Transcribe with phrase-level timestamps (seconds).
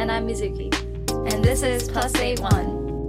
[0.00, 0.72] And I'm Mizuki.
[1.30, 3.06] And this is Plus 8 1.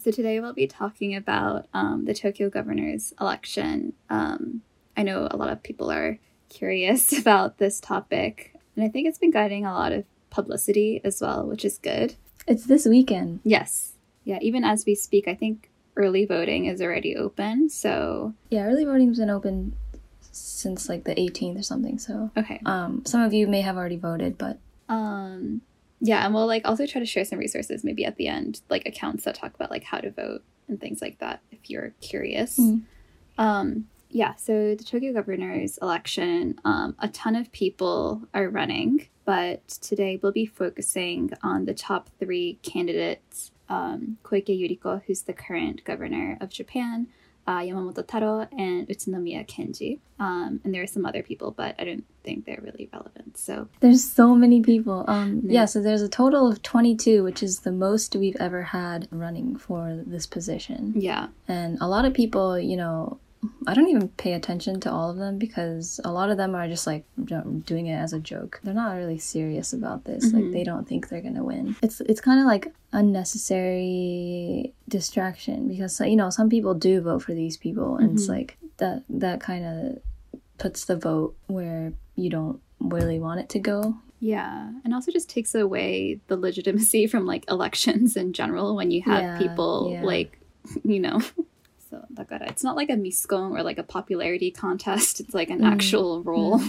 [0.00, 3.94] So today we'll be talking about um, the Tokyo governor's election.
[4.10, 4.60] Um,
[4.98, 6.18] I know a lot of people are
[6.50, 11.22] curious about this topic, and I think it's been getting a lot of publicity as
[11.22, 12.16] well, which is good.
[12.46, 13.40] It's this weekend.
[13.44, 13.94] Yes.
[14.24, 17.68] Yeah, even as we speak, I think early voting is already open.
[17.68, 19.76] So, Yeah, early voting's been open
[20.20, 21.98] since like the 18th or something.
[21.98, 22.60] So, okay.
[22.64, 25.62] um, some of you may have already voted, but Um,
[26.00, 28.86] yeah, and we'll like also try to share some resources maybe at the end, like
[28.86, 32.58] accounts that talk about like how to vote and things like that if you're curious.
[32.58, 32.82] Mhm.
[33.38, 39.66] Um, yeah, so the Tokyo governor's election, um, a ton of people are running, but
[39.68, 45.78] today we'll be focusing on the top three candidates um, Koike Yuriko, who's the current
[45.84, 47.06] governor of Japan,
[47.46, 49.92] uh, Yamamoto Taro, and Utsunomiya Kenji.
[50.20, 53.36] Um, and there are some other people, but I don't think they're really relevant.
[53.46, 55.04] So, there's so many people.
[55.08, 55.60] Um, Yeah.
[55.60, 59.56] yeah, so there's a total of 22, which is the most we've ever had running
[59.56, 60.92] for this position.
[60.96, 61.28] yeah.
[61.48, 63.18] And a lot of people, you know,
[63.66, 66.68] I don't even pay attention to all of them because a lot of them are
[66.68, 67.04] just like
[67.64, 68.60] doing it as a joke.
[68.62, 70.26] They're not really serious about this.
[70.30, 70.34] Mhm.
[70.34, 71.74] Like they don't think they're gonna win.
[71.82, 77.34] It's it's kind of like unnecessary distraction because you know some people do vote for
[77.34, 78.36] these people, and it's Mhm.
[78.36, 79.98] like that that kind of
[80.58, 83.96] puts the vote where you don't really want it to go.
[84.20, 89.02] Yeah, and also just takes away the legitimacy from like elections in general when you
[89.02, 90.02] have Yeah, people yeah.
[90.04, 90.38] like,
[90.84, 91.20] you know.
[91.92, 95.20] So it's not like a miscon or like a popularity contest.
[95.20, 96.60] It's like an Mm, actual role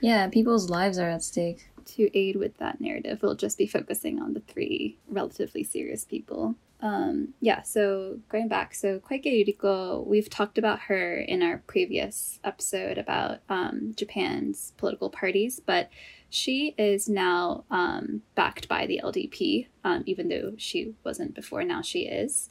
[0.00, 1.68] Yeah, people's lives are at stake.
[1.96, 3.20] to aid with that narrative.
[3.22, 6.54] We'll just be focusing on the three relatively serious people.
[6.80, 12.38] Um, yeah, so going back, so Koike Yuriko, we've talked about her in our previous
[12.44, 15.88] episode about um, Japan's political parties, but
[16.30, 21.64] she is now um, backed by the LDP, um, even though she wasn't before.
[21.64, 22.48] Now she is.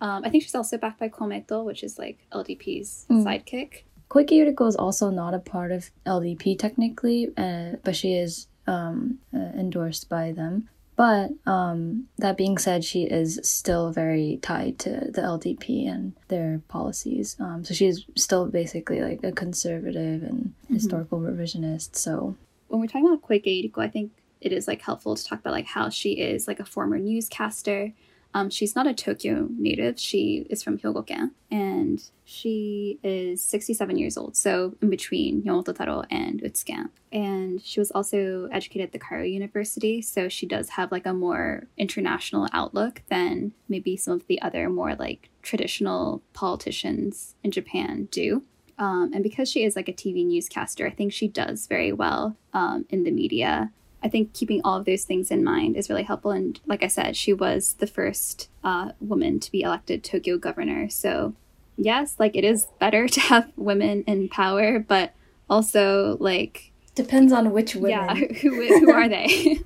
[0.00, 3.24] Um, I think she's also backed by Komeito, which is like LDP's Mm.
[3.24, 3.82] sidekick.
[4.08, 9.18] Koike Yuriko is also not a part of LDP technically, uh, but she is um,
[9.34, 10.68] uh, endorsed by them.
[10.96, 16.60] But um, that being said, she is still very tied to the LDP and their
[16.68, 17.36] policies.
[17.40, 21.96] Um, so she's still basically like a conservative and historical revisionist.
[21.96, 22.36] So
[22.68, 25.52] when we're talking about Koike Yuriko, I think it is like helpful to talk about
[25.52, 27.92] like how she is like a former newscaster.
[28.32, 29.98] Um, she's not a Tokyo native.
[29.98, 36.04] She is from Hyogoken, and she is 67 years old, so in between Yamamoto Taro
[36.10, 36.90] and Utsuken.
[37.10, 41.12] And she was also educated at the Cairo University, so she does have like a
[41.12, 48.06] more international outlook than maybe some of the other more like traditional politicians in Japan
[48.12, 48.44] do.
[48.78, 52.36] Um, and because she is like a TV newscaster, I think she does very well
[52.54, 53.72] um, in the media.
[54.02, 56.30] I think keeping all of those things in mind is really helpful.
[56.30, 60.88] And like I said, she was the first uh, woman to be elected Tokyo governor.
[60.88, 61.34] So,
[61.76, 65.12] yes, like it is better to have women in power, but
[65.48, 67.90] also like depends on which women.
[67.90, 69.58] yeah, who who are they?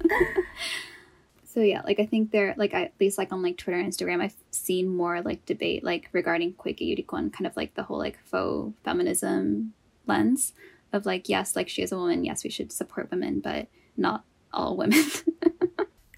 [1.45, 4.21] so yeah, like I think they're like at least like on like Twitter and Instagram,
[4.21, 7.99] I've seen more like debate like regarding Koike Yuriko and kind of like the whole
[7.99, 9.75] like faux feminism
[10.07, 10.55] lens
[10.93, 14.25] of like yes, like she is a woman, yes, we should support women, but not
[14.53, 15.03] all women.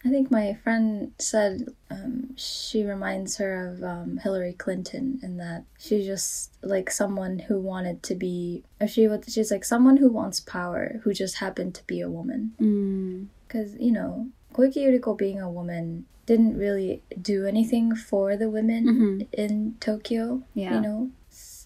[0.05, 5.65] I think my friend said um, she reminds her of um, Hillary Clinton in that
[5.81, 10.09] she's just like someone who wanted to be, or she was, she's like someone who
[10.09, 12.53] wants power who just happened to be a woman.
[12.61, 18.49] mm, Because, you know, Koike Yuriko being a woman didn't really do anything for the
[18.49, 19.27] women Mhm.
[19.33, 20.75] in Tokyo, yeah.
[20.77, 21.11] you know?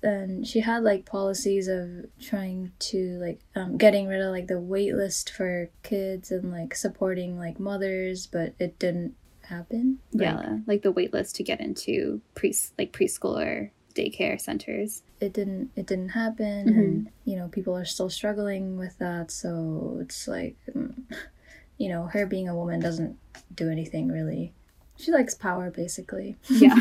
[0.02, 4.60] And she had like policies of trying to like um, getting rid of like the
[4.60, 9.98] wait list for kids and like supporting like mothers, but it didn't happen.
[10.12, 15.02] Like, yeah, like the wait list to get into pre like preschool or daycare centers.
[15.20, 16.78] it didn't it didn't happen Mhm.
[16.78, 20.94] and you know people are still struggling with that so it's like mm,
[21.76, 23.18] you know her being a woman doesn't
[23.52, 24.52] do anything really
[24.96, 26.76] she likes power basically Yeah.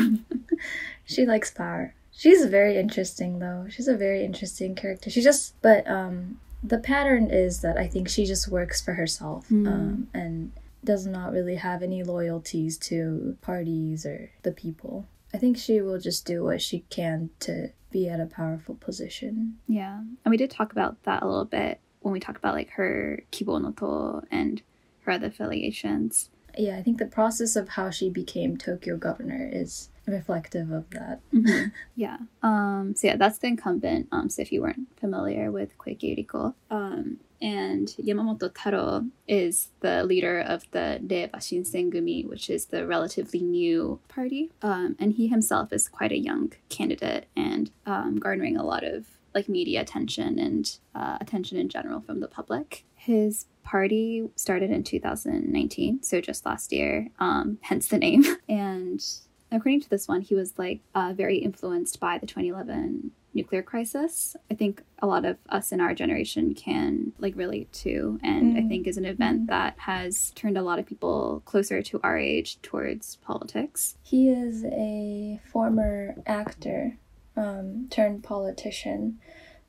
[1.04, 5.80] she likes power she's very interesting though she's a very interesting character she just but
[5.98, 6.38] um
[6.72, 9.66] the pattern is that i think she just works for herself Mm.
[9.74, 10.52] um and
[10.84, 15.98] does not really have any loyalties to parties or the people i think she will
[16.08, 19.34] just do what she can to be at a powerful position
[19.66, 19.98] Yeah.
[20.24, 23.22] And we did talk about that a little bit when we talked about like her
[23.32, 24.62] Kibonoto and
[25.04, 26.30] her other affiliations.
[26.58, 31.20] Yeah, I think the process of how she became Tokyo governor is reflective of that.
[31.32, 31.72] Mhm.
[31.96, 32.18] yeah.
[32.42, 34.08] Um, so yeah, that's the incumbent.
[34.12, 40.04] Um, so if you weren't familiar with Koike Yuriko, um, and Yamamoto Taro is the
[40.04, 44.50] leader of the Reiwa Shinsengumi, which is the relatively new party.
[44.60, 49.06] Um, and he himself is quite a young candidate and um, garnering a lot of
[49.34, 52.84] like media attention and uh, attention in general from the public.
[52.94, 58.24] His party started in 2019, so just last year, um, hence the name.
[58.48, 59.04] And
[59.52, 64.34] according to this one, he was like uh, very influenced by the 2011 nuclear crisis.
[64.50, 68.62] I think a lot of us in our generation can like relate to, and I
[68.62, 68.68] Mm.
[68.68, 72.60] think is an event that has turned a lot of people closer to our age
[72.60, 73.96] towards politics.
[74.02, 76.98] He is a former actor
[77.40, 79.18] um, turned politician.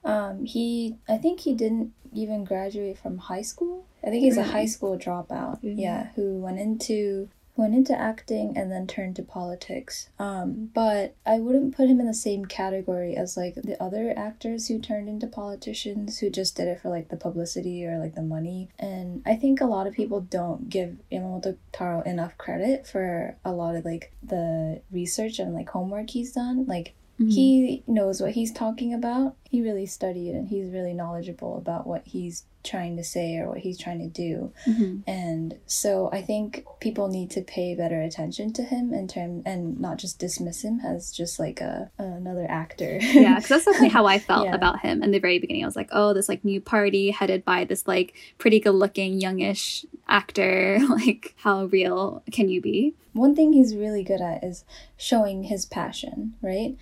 [0.04, 3.86] Um, he, I think he didn't even graduate from high school.
[4.04, 5.62] I think he's a high school dropout.
[5.64, 5.80] Mhm.
[5.80, 10.10] Yeah, who went into went into acting and then turned to politics.
[10.18, 14.68] Um, but I wouldn't put him in the same category as like the other actors
[14.68, 18.22] who turned into politicians who just did it for like the publicity or like the
[18.22, 18.70] money.
[18.80, 23.52] And I think a lot of people don't give Yamamoto Taro enough credit for a
[23.52, 26.66] lot of like the research and like homework he's done.
[26.66, 26.96] Like
[27.30, 29.36] he knows what he's talking about.
[29.50, 33.58] He really studied and he's really knowledgeable about what he's trying to say or what
[33.58, 34.54] he's trying to do.
[34.68, 35.02] Mhm.
[35.08, 39.80] And so I think people need to pay better attention to him in term and
[39.80, 43.00] not just dismiss him as just like a another actor.
[43.02, 44.54] yeah, because that's definitely how I felt Yeah.
[44.56, 45.64] about him in the very beginning.
[45.64, 49.20] I was like, oh, this like new party headed by this like pretty good looking
[49.20, 50.80] youngish actor.
[50.90, 52.94] Like, how real can you be?
[53.14, 54.66] One thing he's really good at is
[54.98, 56.76] showing his passion, right?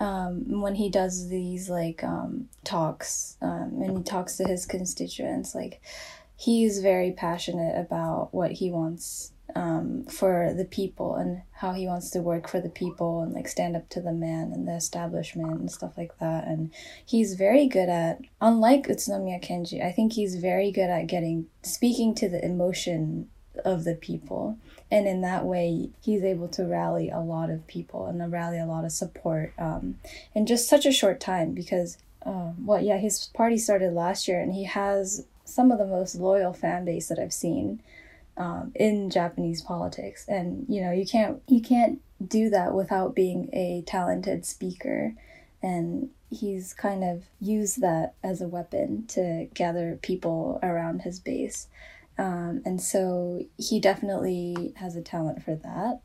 [0.00, 5.54] Um, when he does these like um, talks, um, and he talks to his constituents,
[5.54, 5.80] like
[6.36, 12.10] he's very passionate about what he wants um, for the people and how he wants
[12.10, 15.60] to work for the people and like stand up to the man and the establishment
[15.60, 16.46] and stuff like that.
[16.46, 16.72] And
[17.04, 22.14] he's very good at, unlike Utsunomiya Kenji, I think he's very good at getting speaking
[22.16, 23.28] to the emotion
[23.64, 24.58] of the people
[24.90, 28.66] and in that way he's able to rally a lot of people and rally a
[28.66, 29.98] lot of support um,
[30.34, 34.40] in just such a short time because um, well yeah his party started last year
[34.40, 37.80] and he has some of the most loyal fan base that i've seen
[38.36, 40.26] um, in japanese politics.
[40.28, 45.14] And you know you can't you can't do that without being a talented speaker.
[45.62, 51.68] And he's kind of used that as a weapon to gather people around his base.
[52.18, 56.00] Um, and so he definitely has a talent for that.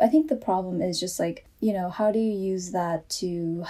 [0.00, 3.64] I think the problem is just like you know how do you use that to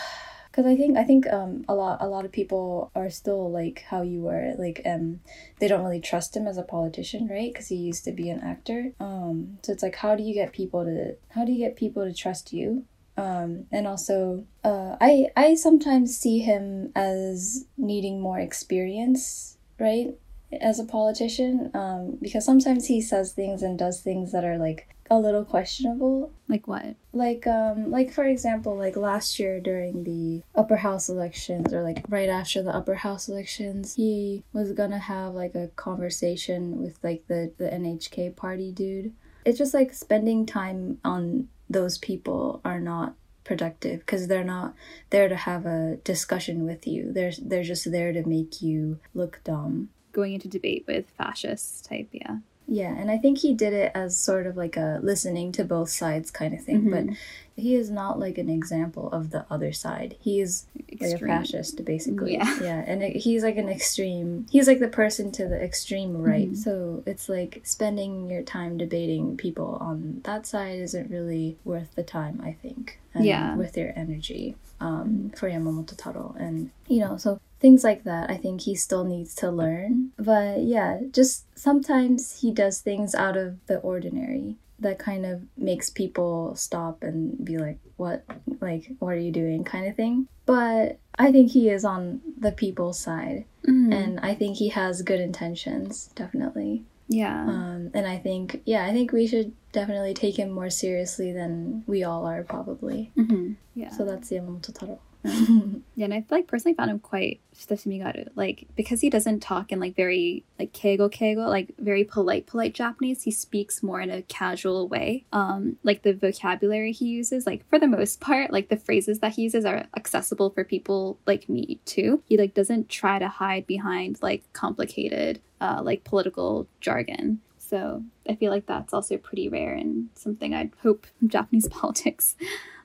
[0.55, 3.85] because I think I think um a lot a lot of people are still like
[3.89, 5.21] how you were like um
[5.59, 7.53] they don't really trust him as a politician right?
[7.53, 8.93] Because he used to be an actor.
[9.01, 12.05] Um so it's like how do you get people to how do you get people
[12.05, 12.85] to trust you?
[13.17, 20.15] Um and also uh I I sometimes see him as needing more experience right
[20.61, 21.73] as a politician.
[21.75, 26.33] Um, because sometimes he says things and does things that are like a little questionable
[26.49, 26.97] Like what?
[27.13, 32.05] like um like for example like last year during the upper house elections or like
[32.09, 37.27] right after the upper house elections he was gonna have like a conversation with like
[37.29, 39.13] the the nhk party dude
[39.45, 43.15] it's just like spending time on those people are not
[43.45, 44.75] productive because they're not
[45.11, 49.41] there to have a discussion with you they're they're just there to make you look
[49.45, 52.37] dumb Going into debate with fascists type, yeah.
[52.67, 55.91] Yeah, and I think he did it as sort of like a listening to both
[55.91, 56.91] sides kind of thing, Mhm.
[56.91, 57.17] but
[57.57, 60.17] he is not like an example of the other side.
[60.21, 60.67] He is
[61.01, 62.35] like a fascist, basically.
[62.35, 62.59] Yeah.
[62.63, 64.47] yeah, and it, he's like an extreme.
[64.51, 66.51] He's like the person to the extreme right.
[66.53, 66.57] Mhm.
[66.57, 72.03] So it's like spending your time debating people on that side isn't really worth the
[72.03, 72.41] time.
[72.43, 72.99] I think.
[73.15, 73.55] and Yeah.
[73.57, 78.37] With your energy, um, for Yamamoto Taro, and you know, so things like that i
[78.37, 83.49] think he still needs to learn but yeah just sometimes he does things out of
[83.71, 88.23] the ordinary that kind of makes people stop and be like what
[88.61, 92.53] like what are you doing kind of thing but i think he is on the
[92.53, 93.95] people's side Mhm.
[94.01, 97.41] and i think he has good intentions definitely yeah.
[97.55, 101.83] um, and i think yeah i think we should definitely take him more seriously than
[101.87, 103.57] we all are probably Mhm.
[103.75, 103.91] Yeah.
[103.97, 108.29] so that's the yamamoto taro Yeah, and I like personally found him quite shitashimigaru.
[108.35, 112.75] Like because he doesn't talk in like very like keigo keigo, like very polite polite
[112.75, 113.23] Japanese.
[113.23, 115.25] He speaks more in a casual way.
[115.33, 119.33] Um, like the vocabulary he uses, like for the most part, like the phrases that
[119.33, 122.23] he uses are accessible for people like me too.
[122.27, 127.41] He like doesn't try to hide behind like complicated uh like political jargon.
[127.59, 132.37] So I feel like that's also pretty rare and something I'd hope Japanese politics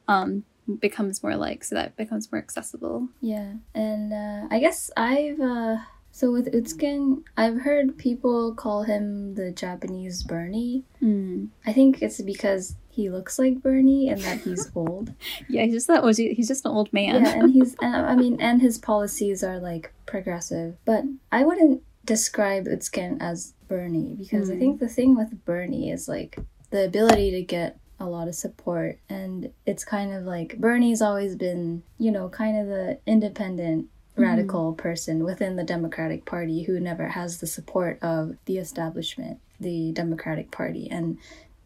[0.09, 0.43] um,
[0.77, 3.07] becomes more like, so that becomes more accessible.
[3.21, 5.77] Yeah, and uh, I guess I've uh,
[6.11, 10.83] so with Utsuken, I've heard people call him the Japanese Bernie.
[11.01, 11.49] Mm.
[11.65, 15.13] I think it's because he looks like Bernie and that he's old.
[15.47, 17.23] Yeah, he's just that was he's just an old man.
[17.23, 21.83] yeah, and he's and, I mean, and his policies are like progressive, but I wouldn't
[22.05, 24.59] describe Utsuken as Bernie because I Mm.
[24.59, 26.39] think the thing with Bernie is like
[26.71, 31.35] the ability to get a lot of support and it's kind of like Bernie's always
[31.35, 34.23] been, you know, kind of the independent mm-hmm.
[34.23, 39.91] radical person within the Democratic Party who never has the support of the establishment, the
[39.91, 41.17] Democratic Party and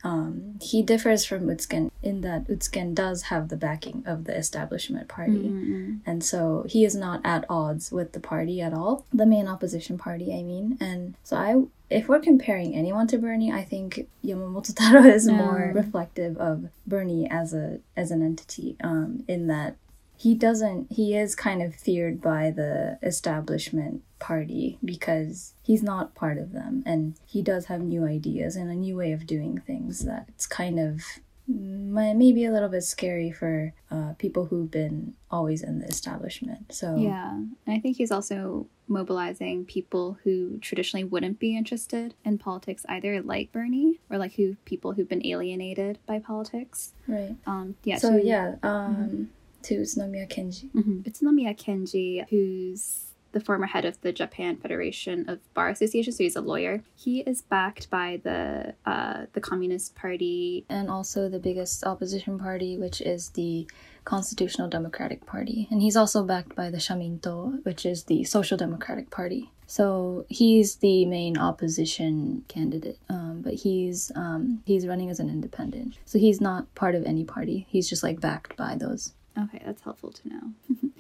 [0.04, 5.08] um, he differs from Utsuken in that Utsuken does have the backing of the establishment
[5.08, 5.48] party.
[5.48, 6.00] Mm-mm.
[6.06, 9.98] And so he is not at odds with the party at all, the main opposition
[9.98, 10.78] party, I mean.
[10.82, 11.64] And so I
[11.94, 15.76] if we're comparing anyone to Bernie, I think Yamamoto Taro is more Mm.
[15.76, 19.76] reflective of Bernie as a as an entity, um, in that
[20.16, 26.38] he doesn't he is kind of feared by the establishment party because he's not part
[26.38, 30.06] of them and he does have new ideas and a new way of doing things
[30.06, 31.02] that it's kind of
[31.50, 36.72] mm, maybe a little bit scary for uh, people who've been always in the establishment
[36.74, 42.38] so Yeah, and I think he's also mobilizing people who traditionally wouldn't be interested in
[42.38, 46.92] politics either, like Bernie, or like who people who've been alienated by politics.
[47.08, 47.98] right Um, yeah.
[47.98, 49.30] so to- yeah um
[49.64, 51.04] to Utsunomiya Kenji Mhm.
[51.04, 53.03] Utsunomiya Kenji, who's
[53.34, 56.84] the former head of the Japan Federation of Bar Associations, so he's a lawyer.
[56.96, 60.66] He is backed by the uh, the Communist Party.
[60.70, 63.68] and also the biggest opposition party, which is the
[64.06, 65.68] Constitutional Democratic Party.
[65.72, 69.52] And he's also backed by the Shaminto, which is the Social Democratic Party.
[69.66, 75.98] So he's the main opposition candidate, um, but he's um, he's running as an independent.
[76.06, 77.66] So he's not part of any party.
[77.70, 79.14] He's just like backed by those.
[79.42, 80.42] Okay, that's helpful to know.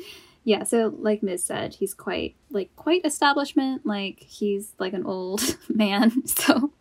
[0.43, 1.43] yeah, so like Ms.
[1.43, 3.85] said, he's quite like quite establishment.
[3.85, 6.11] Like he's like an old man.
[6.27, 6.71] So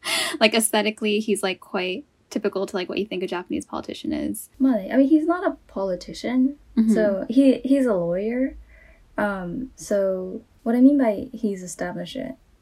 [0.40, 4.49] like aesthetically, he's like quite typical to like what you think a Japanese politician is.
[4.59, 6.57] Well, I mean, he's not a politician.
[6.76, 6.92] Mhm.
[6.92, 8.57] So he he's a lawyer.
[9.19, 12.16] Um, so what I mean by he's established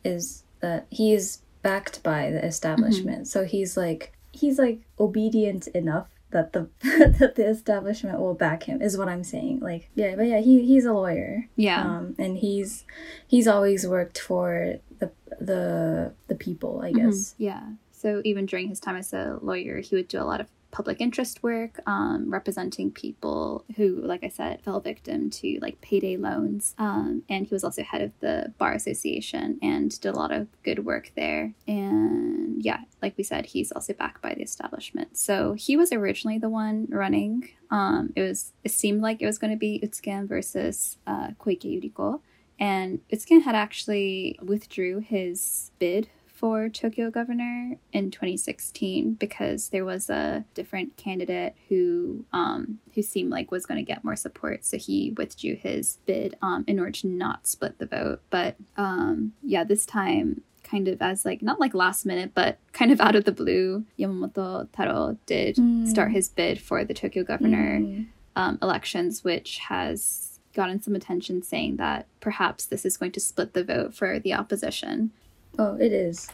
[0.04, 3.28] is that he is backed by the establishment.
[3.28, 6.68] So he's like he's like obedient enough that the
[7.18, 9.60] that the establishment will back him is what I'm saying.
[9.60, 11.48] Like yeah, but yeah, he he's a lawyer.
[11.56, 11.82] yeah.
[11.82, 12.84] Um, and he's
[13.26, 15.10] he's always worked for the
[15.40, 17.32] the the people, I guess.
[17.32, 17.34] Mhm.
[17.38, 17.62] Yeah.
[17.92, 21.00] So even during his time as a lawyer, he would do a lot of public
[21.00, 26.74] interest work, um, representing people who, like I said, fell victim to like payday loans.
[26.78, 30.48] Um, and he was also head of the bar association and did a lot of
[30.62, 31.54] good work there.
[31.66, 35.16] And yeah, like we said, he's also backed by the establishment.
[35.16, 37.48] So he was originally the one running.
[37.70, 41.62] Um, it was it seemed like it was going to be Utsuken versus uh, Koike
[41.62, 42.20] Yuriko.
[42.58, 46.10] And Utsuken had actually withdrew his bid
[46.40, 53.28] for Tokyo governor in 2016 because there was a different candidate who um, who seemed
[53.30, 54.64] like was going to get more support.
[54.64, 58.22] So he withdrew his bid um, in order to not split the vote.
[58.30, 62.92] But um, yeah, this time kind of as like not like last minute but kind
[62.92, 65.88] of out of the blue yamamoto taro did Mm.
[65.88, 68.06] start his bid for the tokyo governor Mm.
[68.36, 73.52] um, elections, which has gotten some attention saying that perhaps this is going to split
[73.54, 75.10] the vote for the opposition.
[75.58, 76.28] Oh, it is.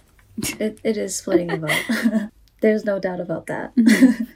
[0.61, 2.31] It, it is splitting the vote.
[2.61, 3.73] There's no doubt about that.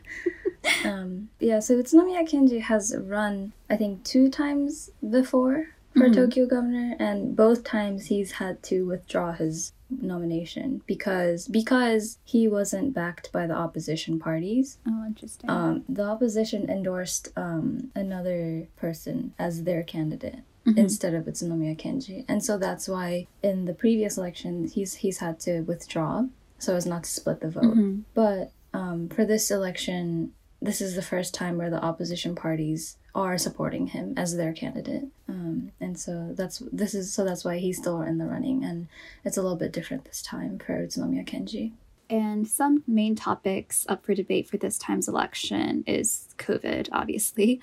[0.84, 6.14] um, yeah, so Utsunomiya Kenji has run, I think, two times before for Mhm.
[6.14, 12.94] Tokyo governor, and both times he's had to withdraw his nomination because because he wasn't
[12.94, 14.78] backed by the opposition parties.
[14.86, 15.50] Oh, interesting.
[15.50, 20.40] Um, the opposition endorsed um, another person as their candidate
[20.74, 20.78] Mhm.
[20.78, 22.24] instead of Utsunomiya Kenji.
[22.28, 26.26] And so that's why in the previous election he's he's had to withdraw
[26.58, 27.76] so as not to split the vote.
[27.76, 28.04] Mhm.
[28.14, 33.38] But um, for this election, this is the first time where the opposition parties are
[33.38, 35.08] supporting him as their candidate.
[35.28, 38.86] Um, and so that's this is so that's why he's still in the running and
[39.24, 41.72] it's a little bit different this time for Utsunomiya Kenji.
[42.08, 47.60] And some main topics up for debate for this time's election is COVID, obviously,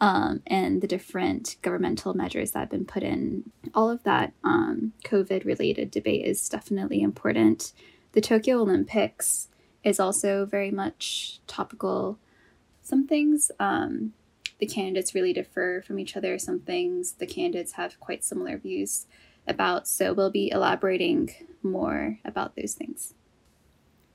[0.00, 3.50] um, and the different governmental measures that have been put in.
[3.74, 7.72] All of that um, COVID related debate is definitely important.
[8.12, 9.48] The Tokyo Olympics
[9.84, 12.18] is also very much topical.
[12.82, 14.12] Some things um,
[14.58, 19.06] the candidates really differ from each other, some things the candidates have quite similar views
[19.46, 19.86] about.
[19.86, 21.30] So we'll be elaborating
[21.62, 23.14] more about those things.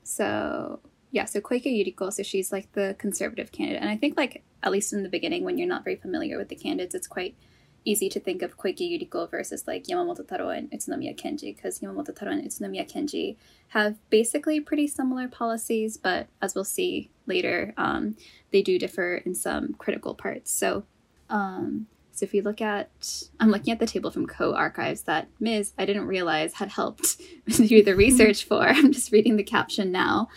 [0.02, 0.80] So
[1.12, 4.72] yeah, so Koike Yuriko, so she's like the conservative candidate, and I think like at
[4.72, 7.36] least in the beginning, when you're not very familiar with the candidates, it's quite
[7.84, 12.16] easy to think of Koike Yuriko versus like Yamamoto Taro and Utsunomiya Kenji, because Yamamoto
[12.16, 13.36] Taro and Utsunomiya Kenji
[13.68, 18.16] have basically pretty similar policies, but as we'll see later, um,
[18.50, 20.50] they do differ in some critical parts.
[20.50, 20.84] So,
[21.28, 25.72] um, so if you look at, I'm looking at the table from Ko_Archives that Ms.
[25.78, 28.62] I didn't realize had helped do the research for.
[28.62, 30.28] I'm just reading the caption now.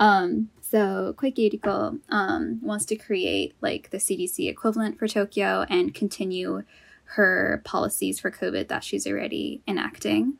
[0.00, 6.62] Um, so Koike um, wants to create like the CDC equivalent for Tokyo and continue
[7.04, 10.38] her policies for COVID that she's already enacting.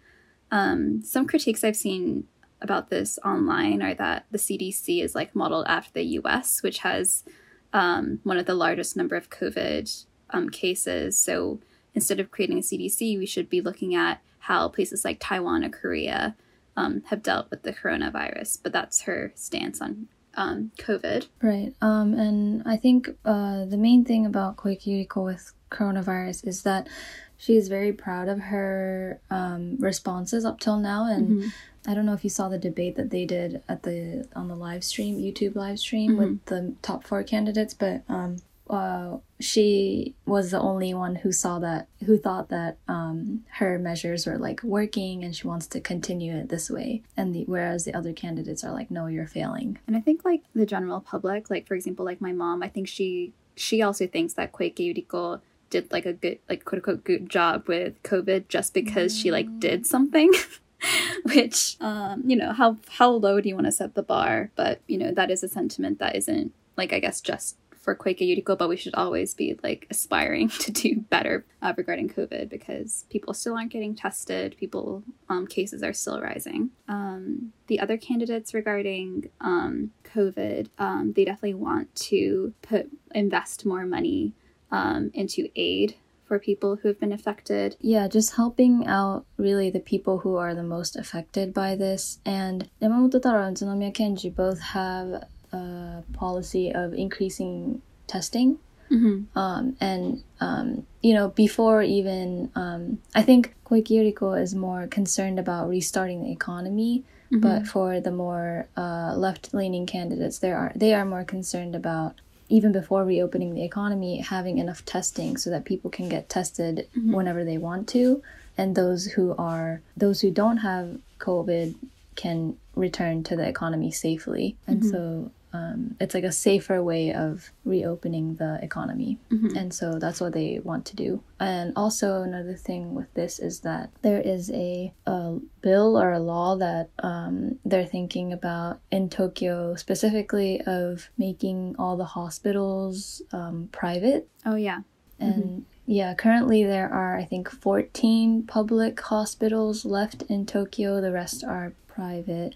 [0.51, 2.25] Um, some critiques I've seen
[2.63, 7.25] about this online are that the CDC is like modeled after the US, which has
[7.73, 11.19] um, one of the largest number of COVID um, cases.
[11.19, 11.61] So
[11.95, 15.69] instead of creating a CDC, we should be looking at how places like Taiwan or
[15.69, 16.35] Korea
[16.81, 18.59] um, have dealt with the coronavirus.
[18.63, 21.27] But that's her stance on um, COVID.
[21.43, 21.75] Right.
[21.81, 26.89] Um, and I think uh, the main thing about Koike Yuriko with coronavirus is that
[27.37, 31.07] she's very proud of her um, responses up till now.
[31.07, 31.49] And Mm-hmm.
[31.87, 34.55] I don't know if you saw the debate that they did at the on the
[34.55, 38.37] live stream, YouTube live stream with the top four candidates, but um,
[38.71, 44.27] uh, she was the only one who saw that, who thought that um, her measures
[44.27, 47.03] were like working, and she wants to continue it this way.
[47.17, 49.79] And the whereas the other candidates are like, no, you're failing.
[49.89, 52.87] And I think like the general public, like for example, like my mom, I think
[52.87, 57.29] she she also thinks that Koike Yuriko did like a good like quote unquote good
[57.29, 60.33] job with COVID just because she like did something.
[61.25, 64.53] Which um, you know, how how low do you want to set the bar?
[64.55, 68.21] But you know, that is a sentiment that isn't like I guess just for Koike
[68.21, 73.07] Yuriko, but we should always be like aspiring to do better uh, regarding COVID because
[73.11, 74.57] people still aren't getting tested.
[74.59, 76.71] People um, cases are still rising.
[76.89, 83.87] Um, the other candidates regarding um, COVID, um, they definitely want to put invest more
[83.87, 84.35] money
[84.71, 85.97] um, into aid
[86.31, 87.77] for people who have been affected.
[87.81, 92.21] Yeah, just helping out really the people who are the most affected by this.
[92.25, 98.59] And Yamamoto Taro and Utsunomiya Kenji both have a policy of increasing testing.
[98.91, 99.39] Mm-hmm.
[99.39, 105.39] Um, and, um, you know, before even, um, I think Koike Yuriko is more concerned
[105.39, 107.05] about restarting the economy.
[107.33, 112.73] But for the more uh, left-leaning candidates, there are they are more concerned about even
[112.73, 117.57] before reopening the economy, having enough testing so that people can get tested whenever they
[117.57, 118.21] want to,
[118.59, 121.77] and those who are those who don't have COVID
[122.17, 124.57] can return to the economy safely.
[124.67, 129.19] And so um, it's like a safer way of reopening the economy.
[129.57, 131.23] And so that's what they want to do.
[131.39, 136.19] And also, another thing with this is that there is a, a bill or a
[136.21, 143.69] law that um, they're thinking about in Tokyo, specifically of making all the hospitals um,
[143.73, 144.29] private.
[144.47, 144.81] Oh yeah.
[145.19, 151.01] And yeah, currently there are, I think, 14 public hospitals left in Tokyo.
[151.01, 152.55] The rest are private.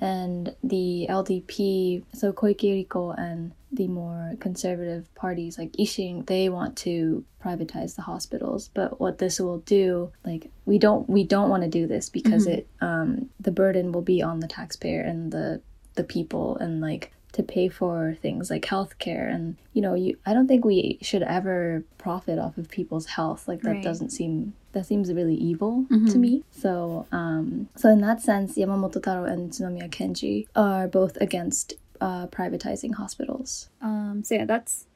[0.00, 6.76] And the LDP, so Koike Yuriko and the more conservative parties like Ishin, they want
[6.78, 8.70] to privatize the hospitals.
[8.72, 12.46] But what this will do, like we don't we don't want to do this because
[12.46, 15.60] it um the burden will be on the taxpayer and the
[15.94, 20.32] the people and like to pay for things like healthcare and you know you I
[20.34, 23.84] don't think we should ever profit off of people's health like that Right.
[23.84, 29.00] doesn't seem that seems really evil to me so um so in that sense Yamamoto
[29.02, 34.86] Taro and Utsunomiya Kenji are both against uh, privatizing hospitals Um, so yeah, that's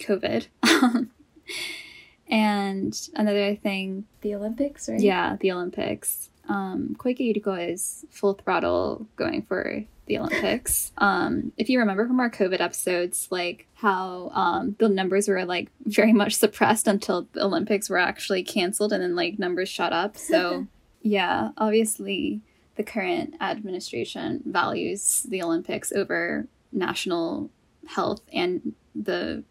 [0.00, 0.46] COVID.
[2.28, 6.30] and another thing, the Olympics right yeah, the Olympics.
[6.48, 10.92] Um, Koike Yuriko is full throttle going for the Olympics.
[10.98, 15.68] Um, if you remember from our COVID episodes, like how um, the numbers were like
[15.84, 20.16] very much suppressed until the Olympics were actually canceled, and then like numbers shot up.
[20.16, 20.66] So
[21.02, 22.40] yeah, obviously
[22.76, 27.50] the current administration values the Olympics over national
[27.86, 29.42] health and the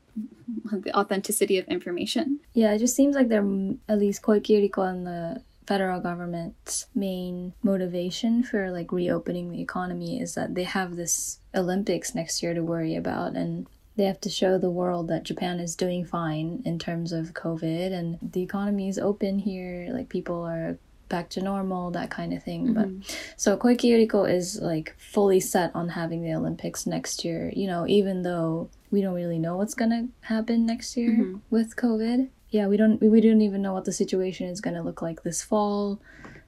[0.71, 2.39] the authenticity of information.
[2.53, 3.45] Yeah, it just seems like they're
[3.89, 10.21] at least quite Yuriko and the federal government's main motivation for like reopening the economy
[10.21, 14.29] is that they have this Olympics next year to worry about and they have to
[14.29, 18.89] show the world that Japan is doing fine in terms of COVID and the economy
[18.89, 22.73] is open here, like people are back to normal, that kind of thing.
[22.73, 23.13] But mm-hmm.
[23.37, 27.87] so Koike Yuriko is like fully set on having the Olympics next year, you know,
[27.87, 31.37] even though we don't really know what's gonna happen next year mm-hmm.
[31.49, 32.29] with COVID.
[32.49, 35.41] Yeah, we don't we don't even know what the situation is gonna look like this
[35.41, 35.99] fall.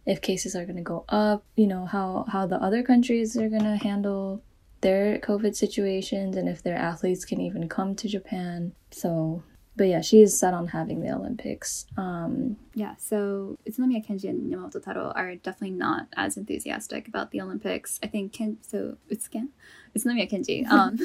[0.05, 3.49] if cases are going to go up, you know, how how the other countries are
[3.49, 4.41] going to handle
[4.81, 8.71] their COVID situations and if their athletes can even come to Japan.
[8.91, 9.43] So,
[9.75, 11.85] but yeah, she is set on having the Olympics.
[11.97, 17.41] Um, Yeah, so Utsunomiya Kenji and Yamamoto Taro are definitely not as enthusiastic about the
[17.41, 17.99] Olympics.
[18.01, 19.49] I think Ken so Utsuken
[19.95, 20.97] Utsunomiya Kenji, um,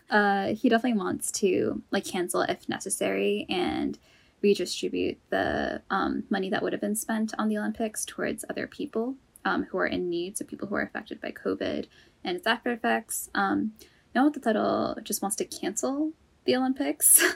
[0.10, 3.98] uh, he definitely wants to like cancel if necessary and
[4.42, 9.14] redistribute the um, money that would have been spent on the Olympics towards other people
[9.44, 11.86] um, who are in need, so people who are affected by COVID
[12.24, 13.30] and its after effects.
[13.34, 13.72] Um,
[14.14, 16.12] Yamamoto Taro just wants to cancel
[16.44, 17.22] the Olympics.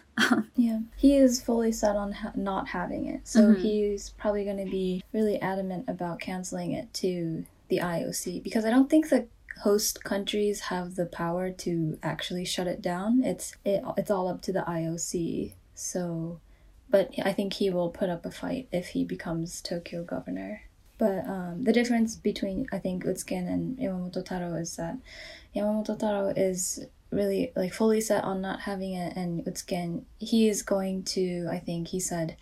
[0.57, 3.29] Yeah, he is fully set on ha- not having it.
[3.29, 3.59] So Mhm.
[3.61, 8.71] he's probably going to be really adamant about canceling it to the IOC because I
[8.71, 9.27] don't think the
[9.63, 13.23] host countries have the power to actually shut it down.
[13.23, 15.53] It's it, it's all up to the IOC.
[15.75, 16.41] So,
[16.89, 20.63] but I think he will put up a fight if he becomes Tokyo governor.
[20.99, 24.97] But um, the difference between I think Utsuken and Yamamoto Taro is that
[25.55, 30.63] Yamamoto Taro is really like fully set on not having it and Utsuken he is
[30.63, 32.37] going to I think he said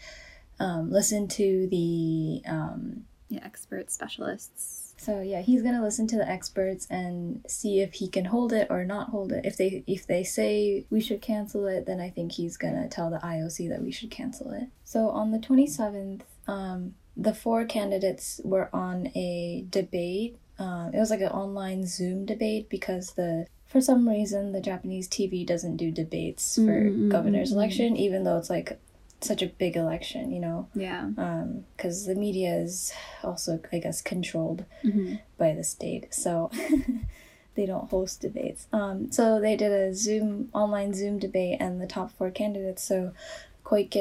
[0.60, 4.83] um, listen to the um, yeah, expert specialists.
[5.04, 8.66] So yeah he's gonna listen to the experts and see if he can hold it
[8.70, 9.44] or not hold it.
[9.44, 13.10] If they if they say we should cancel it then I think he's gonna tell
[13.10, 14.68] the IOC that we should cancel it.
[14.84, 20.36] So on the 27th um, the four candidates were on a debate.
[20.58, 25.08] Um, it was like an online Zoom debate because the for some reason the Japanese
[25.08, 27.56] TV doesn't do debates for Mm, mm, governor's mm, mm.
[27.56, 28.78] election, even though it's like
[29.24, 31.08] such a big election, you know, Yeah.
[31.76, 36.50] because the media is also, I guess, controlled hmm by the state, so
[37.56, 38.66] they don't host debates.
[38.72, 43.12] Um, so they did a Zoom online Zoom debate, and the top four candidates, so
[43.64, 43.94] Koike,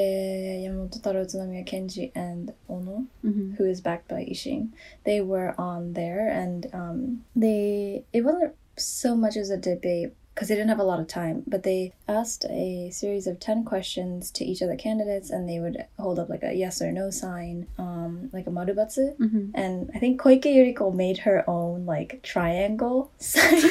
[0.63, 4.69] Yamamoto Taro, Utsunomiya Kenji, and Ono, hmm who is backed by Ishin.
[5.05, 10.47] They were on there, and um, they it wasn't so much as a debate because
[10.47, 14.31] they didn't have a lot of time, but they asked a series of ten questions
[14.31, 17.09] to each of the candidates, and they would hold up like a yes or no
[17.11, 19.15] sign, um, like a marubatsu.
[19.17, 23.61] hmm And I think Koike Yuriko made her own like triangle sign,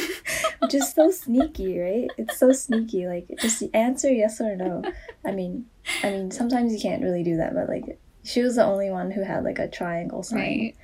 [0.60, 2.08] which is so sneaky, right?
[2.16, 3.06] It's so sneaky.
[3.06, 4.82] Like just answer yes or no.
[5.24, 5.66] I mean,
[6.02, 9.10] I mean sometimes you can't really do that, but like she was the only one
[9.10, 10.76] who had like a triangle sign, Right.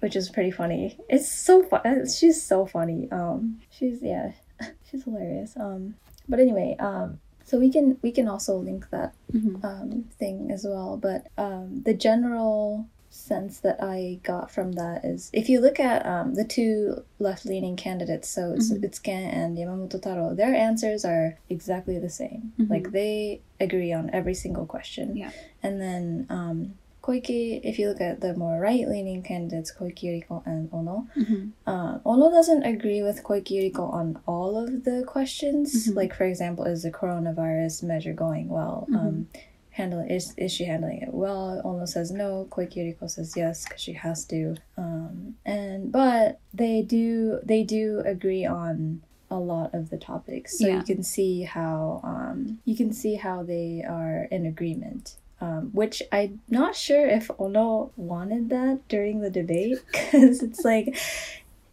[0.00, 0.98] which is pretty funny.
[1.08, 2.06] It's so fun.
[2.08, 3.08] She's so funny.
[3.10, 4.32] Um, she's yeah,
[4.90, 5.56] she's hilarious.
[5.56, 5.94] Um,
[6.28, 10.64] but anyway, um, so we can we can also link that hmm um, thing as
[10.64, 10.96] well.
[10.96, 16.04] But um, the general sense that I got from that is if you look at
[16.06, 18.84] um, the two left leaning candidates, so it's Mhm.
[18.84, 22.52] Utsuken and Yamamoto Taro, their answers are exactly the same.
[22.58, 22.70] Mhm.
[22.70, 25.16] Like they agree on every single question.
[25.16, 25.30] Yeah.
[25.62, 26.74] And then um,
[27.08, 31.48] Koike, if you look at the more right leaning candidates, Koike Yuriko and Ono, hmm
[31.66, 35.88] uh, Ono doesn't agree with Koike Yuriko on all of the questions.
[35.88, 35.94] Mhm.
[35.96, 38.86] Like, for example, is the coronavirus measure going well?
[38.90, 38.96] Mhm.
[38.98, 39.28] Um,
[39.70, 41.62] handle is is she handling it well?
[41.64, 42.46] Ono says no.
[42.50, 44.56] Koike Yuriko says yes because she has to.
[44.76, 50.66] Um, and but they do they do agree on a lot of the topics, so
[50.66, 50.76] Yeah.
[50.78, 55.16] you can see how um, you can see how they are in agreement.
[55.40, 60.96] Um, which I'm not sure if Ono wanted that during the debate because it's like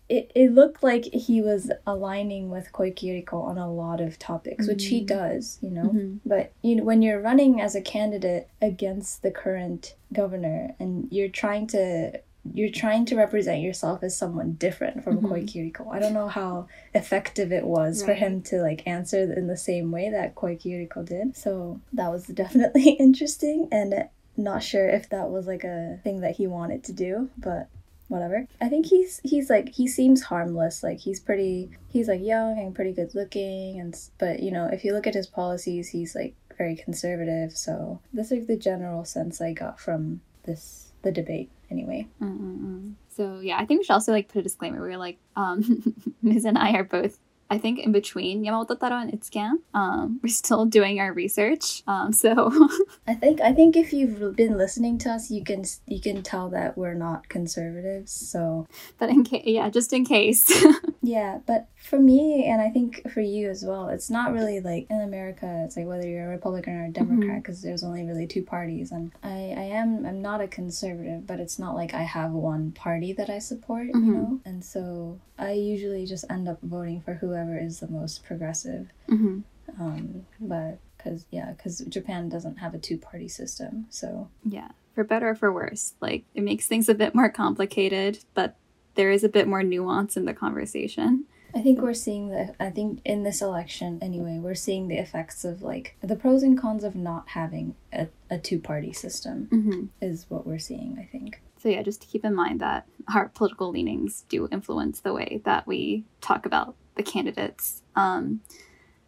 [0.08, 4.68] it, it looked like he was aligning with Koike Yuriko on a lot of topics,
[4.68, 5.08] which he Mm.
[5.08, 5.90] does, you know.
[5.90, 6.20] Mhm.
[6.24, 11.28] But you know, when you're running as a candidate against the current governor and you're
[11.30, 12.20] trying to
[12.54, 15.30] you're trying to represent yourself as someone different from Mhm.
[15.30, 15.88] Koike Yuriko.
[15.92, 19.92] I don't know how effective it was for him to like answer in the same
[19.92, 21.36] way that Koike Yuriko did.
[21.36, 26.36] So that was definitely interesting and not sure if that was like a thing that
[26.36, 27.68] he wanted to do, but
[28.10, 28.48] whatever.
[28.62, 30.84] I think he's he's like he seems harmless.
[30.84, 34.86] Like he's pretty he's like young and pretty good looking and but you know, if
[34.86, 37.58] you look at his policies, he's like very conservative.
[37.58, 42.08] So that's like the general sense I got from this the debate anyway.
[42.22, 42.96] Mm-mm-mm.
[43.10, 44.82] So yeah, I think we should also like put a disclaimer.
[44.82, 46.44] We're like, um, Ms.
[46.44, 47.18] and I are both,
[47.50, 49.54] I think, in between Yamamoto Taro and Utsuken.
[49.74, 51.84] Um, we're still doing our research.
[51.88, 52.52] Um, so
[53.08, 56.50] I think I think if you've been listening to us, you can you can tell
[56.50, 58.12] that we're not conservatives.
[58.12, 60.52] So but in case, yeah, just in case.
[61.02, 64.88] yeah, but for me and I think for you as well, it's not really like
[64.90, 65.64] in America.
[65.66, 68.92] It's like whether you're a Republican or a Democrat because there's only really two parties.
[68.92, 72.72] And I I am I'm not a conservative, but it's not like I have one
[72.72, 74.06] party that I support, Mhm.
[74.06, 74.40] you know.
[74.46, 78.88] And so I usually just end up voting for whoever is the most progressive.
[79.08, 79.40] hmm
[79.80, 84.70] Um, but because yeah, because Japan doesn't have a two party system, so Yeah.
[84.94, 85.96] for better or for worse.
[86.02, 88.56] Like it makes things a bit more complicated, but
[88.96, 91.26] there is a bit more nuance in the conversation.
[91.54, 92.54] I think we're seeing the.
[92.60, 96.60] I think in this election, anyway, we're seeing the effects of like the pros and
[96.60, 99.86] cons of not having a, a two party system Mm-hmm.
[100.02, 100.98] is what we're seeing.
[101.00, 101.42] I think.
[101.58, 105.42] So yeah, just to keep in mind that our political leanings do influence the way
[105.46, 107.82] that we talk about the candidates.
[107.96, 108.42] Um,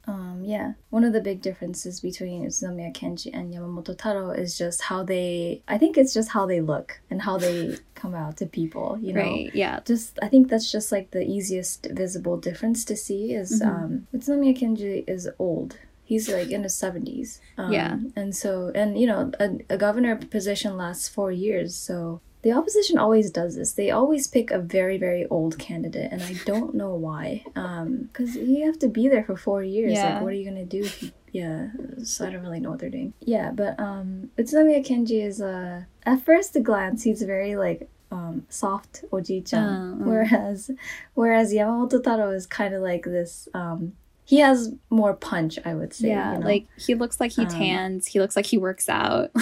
[0.10, 4.84] Um, yeah, one of the big differences between Utsunomiya Kenji and Yamamoto Taro is just
[4.84, 5.62] how they.
[5.68, 8.98] I think it's just how they look and how they come out to people.
[9.02, 9.52] You know, right?
[9.54, 9.82] Yeah.
[9.84, 13.68] just I think that's just like the easiest visible difference to see is Mhm.
[13.68, 15.76] um Utsunomiya Kenji is old.
[16.06, 17.42] He's like in his seventies.
[17.58, 18.00] Um, Yeah.
[18.16, 22.98] And so and you know a, a governor position lasts four years, so the opposition
[22.98, 23.74] always does this.
[23.74, 27.44] They always pick a very very old candidate, and I don't know why.
[27.58, 29.92] Um, because you have to be there for four years.
[29.92, 30.14] Yeah.
[30.14, 30.84] Like, what are you gonna do?
[31.02, 31.68] You, yeah,
[32.04, 33.14] so I don't really know what they're doing.
[33.36, 39.04] Yeah, but um, Utsunomiya Kenji is uh, at first glance he's very like um soft
[39.12, 40.08] oji-chan, Uh, uh.
[40.10, 40.72] whereas
[41.20, 43.82] whereas Yamamoto Taro is kind of like this um.
[44.28, 46.10] He has more punch, I would say.
[46.10, 46.46] yeah, you know?
[46.46, 48.08] like he looks like he Um, tans.
[48.08, 49.32] He looks like he works out.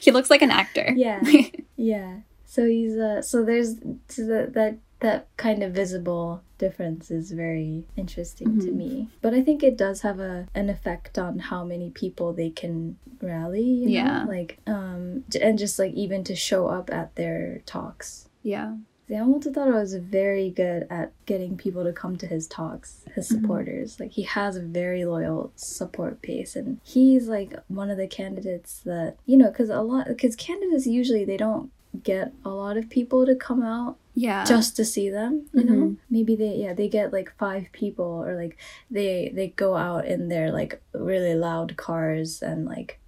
[0.00, 0.92] he looks like an actor.
[0.96, 1.20] Yeah.
[1.78, 2.20] Yeah.
[2.46, 3.74] So he's uh so there's
[4.08, 8.74] so that that that kind of visible difference is very interesting to Mhm.
[8.74, 9.08] me.
[9.20, 12.96] But I think it does have a an effect on how many people they can
[13.20, 13.92] rally, you know?
[13.92, 14.24] Yeah.
[14.24, 18.28] Like um and just like even to show up at their talks.
[18.42, 18.76] yeah.
[19.08, 23.40] Yamamoto Taro is very good at getting people to come to his talks, his Mhm.
[23.40, 24.00] supporters.
[24.00, 28.80] Like he has a very loyal support base, and he's like one of the candidates
[28.84, 31.70] that you know, because a lot, because candidates usually they don't
[32.02, 34.44] get a lot of people to come out Yeah.
[34.44, 35.46] just to see them.
[35.54, 35.96] You know, Mhm.
[36.10, 38.56] maybe they yeah they get like five people, or like
[38.90, 42.98] they they go out in their like really loud cars and like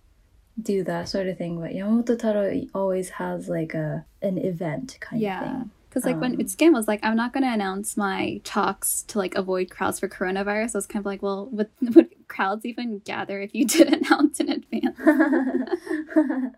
[0.62, 1.60] do that sort of thing.
[1.60, 5.70] But Yamamoto Taro always has like a an event kind of thing.
[5.88, 9.18] Because like when Um, Utsuken was like, I'm not going to announce my talks to
[9.18, 10.74] like avoid crowds for coronavirus.
[10.74, 14.38] I was kind of like, well, would, would crowds even gather if you did announce
[14.40, 14.98] in advance?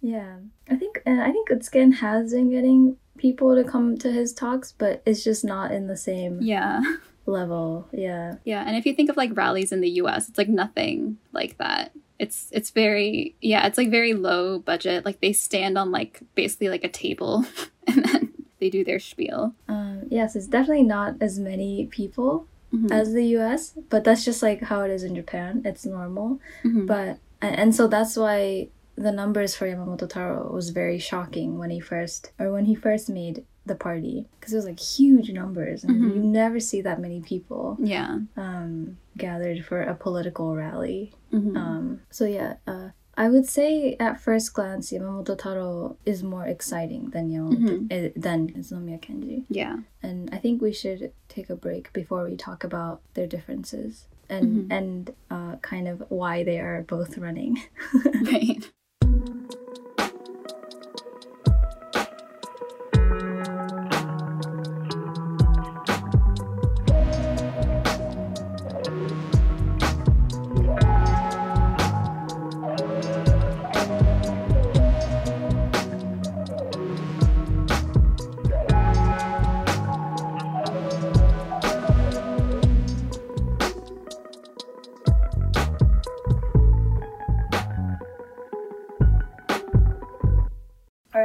[0.00, 0.36] yeah,
[0.70, 4.72] I think and I think Utsuken has been getting people to come to his talks,
[4.72, 6.80] but it's just not in the same Yeah.
[7.26, 7.88] level.
[7.92, 11.18] Yeah, Yeah, and if you think of like rallies in the US, it's like nothing
[11.32, 11.92] like that.
[12.18, 15.04] It's it's very yeah, it's like very low budget.
[15.04, 17.44] Like they stand on like basically like a table
[17.86, 18.32] and then
[18.64, 19.54] they do their spiel.
[19.68, 22.90] um, yes, it's definitely not as many people Mhm.
[22.90, 25.52] as the U.S., but that's just like how it is in Japan.
[25.70, 26.28] It's normal,
[26.64, 26.86] Mhm.
[26.92, 27.10] but
[27.44, 28.68] and and so that's why
[29.06, 33.06] the numbers for Yamamoto Taro was very shocking when he first or when he first
[33.10, 33.36] made
[33.70, 36.14] the party because it was like huge numbers and Mhm.
[36.16, 38.10] you never see that many people yeah.
[38.44, 41.00] um, gathered for a political rally.
[41.32, 41.56] Mhm.
[41.64, 47.10] Um, so yeah, uh, I would say at first glance Yamamoto Taro is more exciting
[47.10, 49.76] than Yamamoto eh, than Utsunomiya Kenji, yeah.
[50.02, 54.46] and I think we should take a break before we talk about their differences and
[54.70, 54.72] Mhm.
[54.78, 57.62] and uh, kind of why they are both running.
[58.32, 58.70] Right.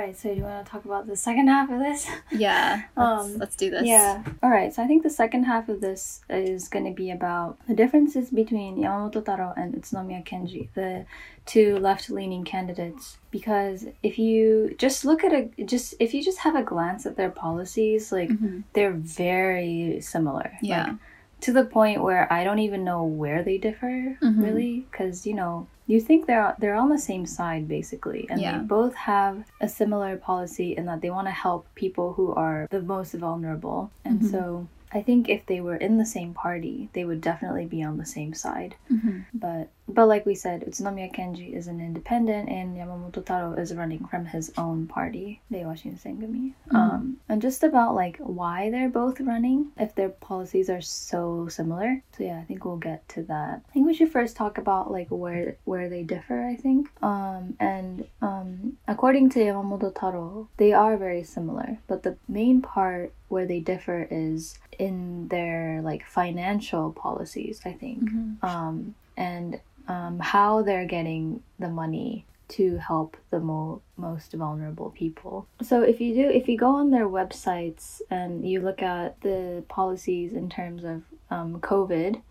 [0.09, 2.07] Right, so you want to talk about the second half of this?
[2.31, 2.83] Yeah.
[2.95, 3.83] Let's, Um, let's do this.
[3.85, 4.23] Yeah.
[4.43, 4.73] All right.
[4.73, 8.29] So I think the second half of this is going to be about the differences
[8.29, 11.05] between Yamamoto Taro and Utsunomiya Kenji, the
[11.45, 13.17] two left-leaning candidates.
[13.31, 17.15] Because if you just look at a just if you just have a glance at
[17.17, 18.63] their policies, like Mhm.
[18.73, 20.51] they're very similar.
[20.61, 20.83] Yeah.
[20.83, 20.95] Like,
[21.41, 24.43] to the point where I don't even know where they differ Mhm.
[24.43, 28.57] really, because you know you think they're they're on the same side basically, and Yeah.
[28.59, 32.67] they both have a similar policy in that they want to help people who are
[32.69, 34.31] the most vulnerable, and Mhm.
[34.31, 34.67] so.
[34.91, 38.05] I think if they were in the same party, they would definitely be on the
[38.05, 38.75] same side.
[38.91, 39.25] Mhm.
[39.33, 44.05] But but like we said, Utsunomiya Kenji is an independent, and Yamamoto Taro is running
[44.05, 46.53] from his own party, Reiwa Shinsengumi.
[46.69, 46.75] Mhm.
[46.75, 52.03] Um, and just about like why they're both running, if their policies are so similar.
[52.15, 53.63] So yeah, I think we'll get to that.
[53.67, 56.45] I think we should first talk about like where where they differ.
[56.45, 56.89] I think.
[57.03, 63.13] Um, and um, according to Yamamoto Taro, they are very similar, but the main part
[63.27, 67.61] where they differ is in their like financial policies.
[67.65, 68.43] I think Mhm.
[68.43, 75.45] um, and um, how they're getting the money to help the mo- most vulnerable people.
[75.61, 79.63] So if you do, if you go on their websites and you look at the
[79.67, 82.21] policies in terms of um, COVID,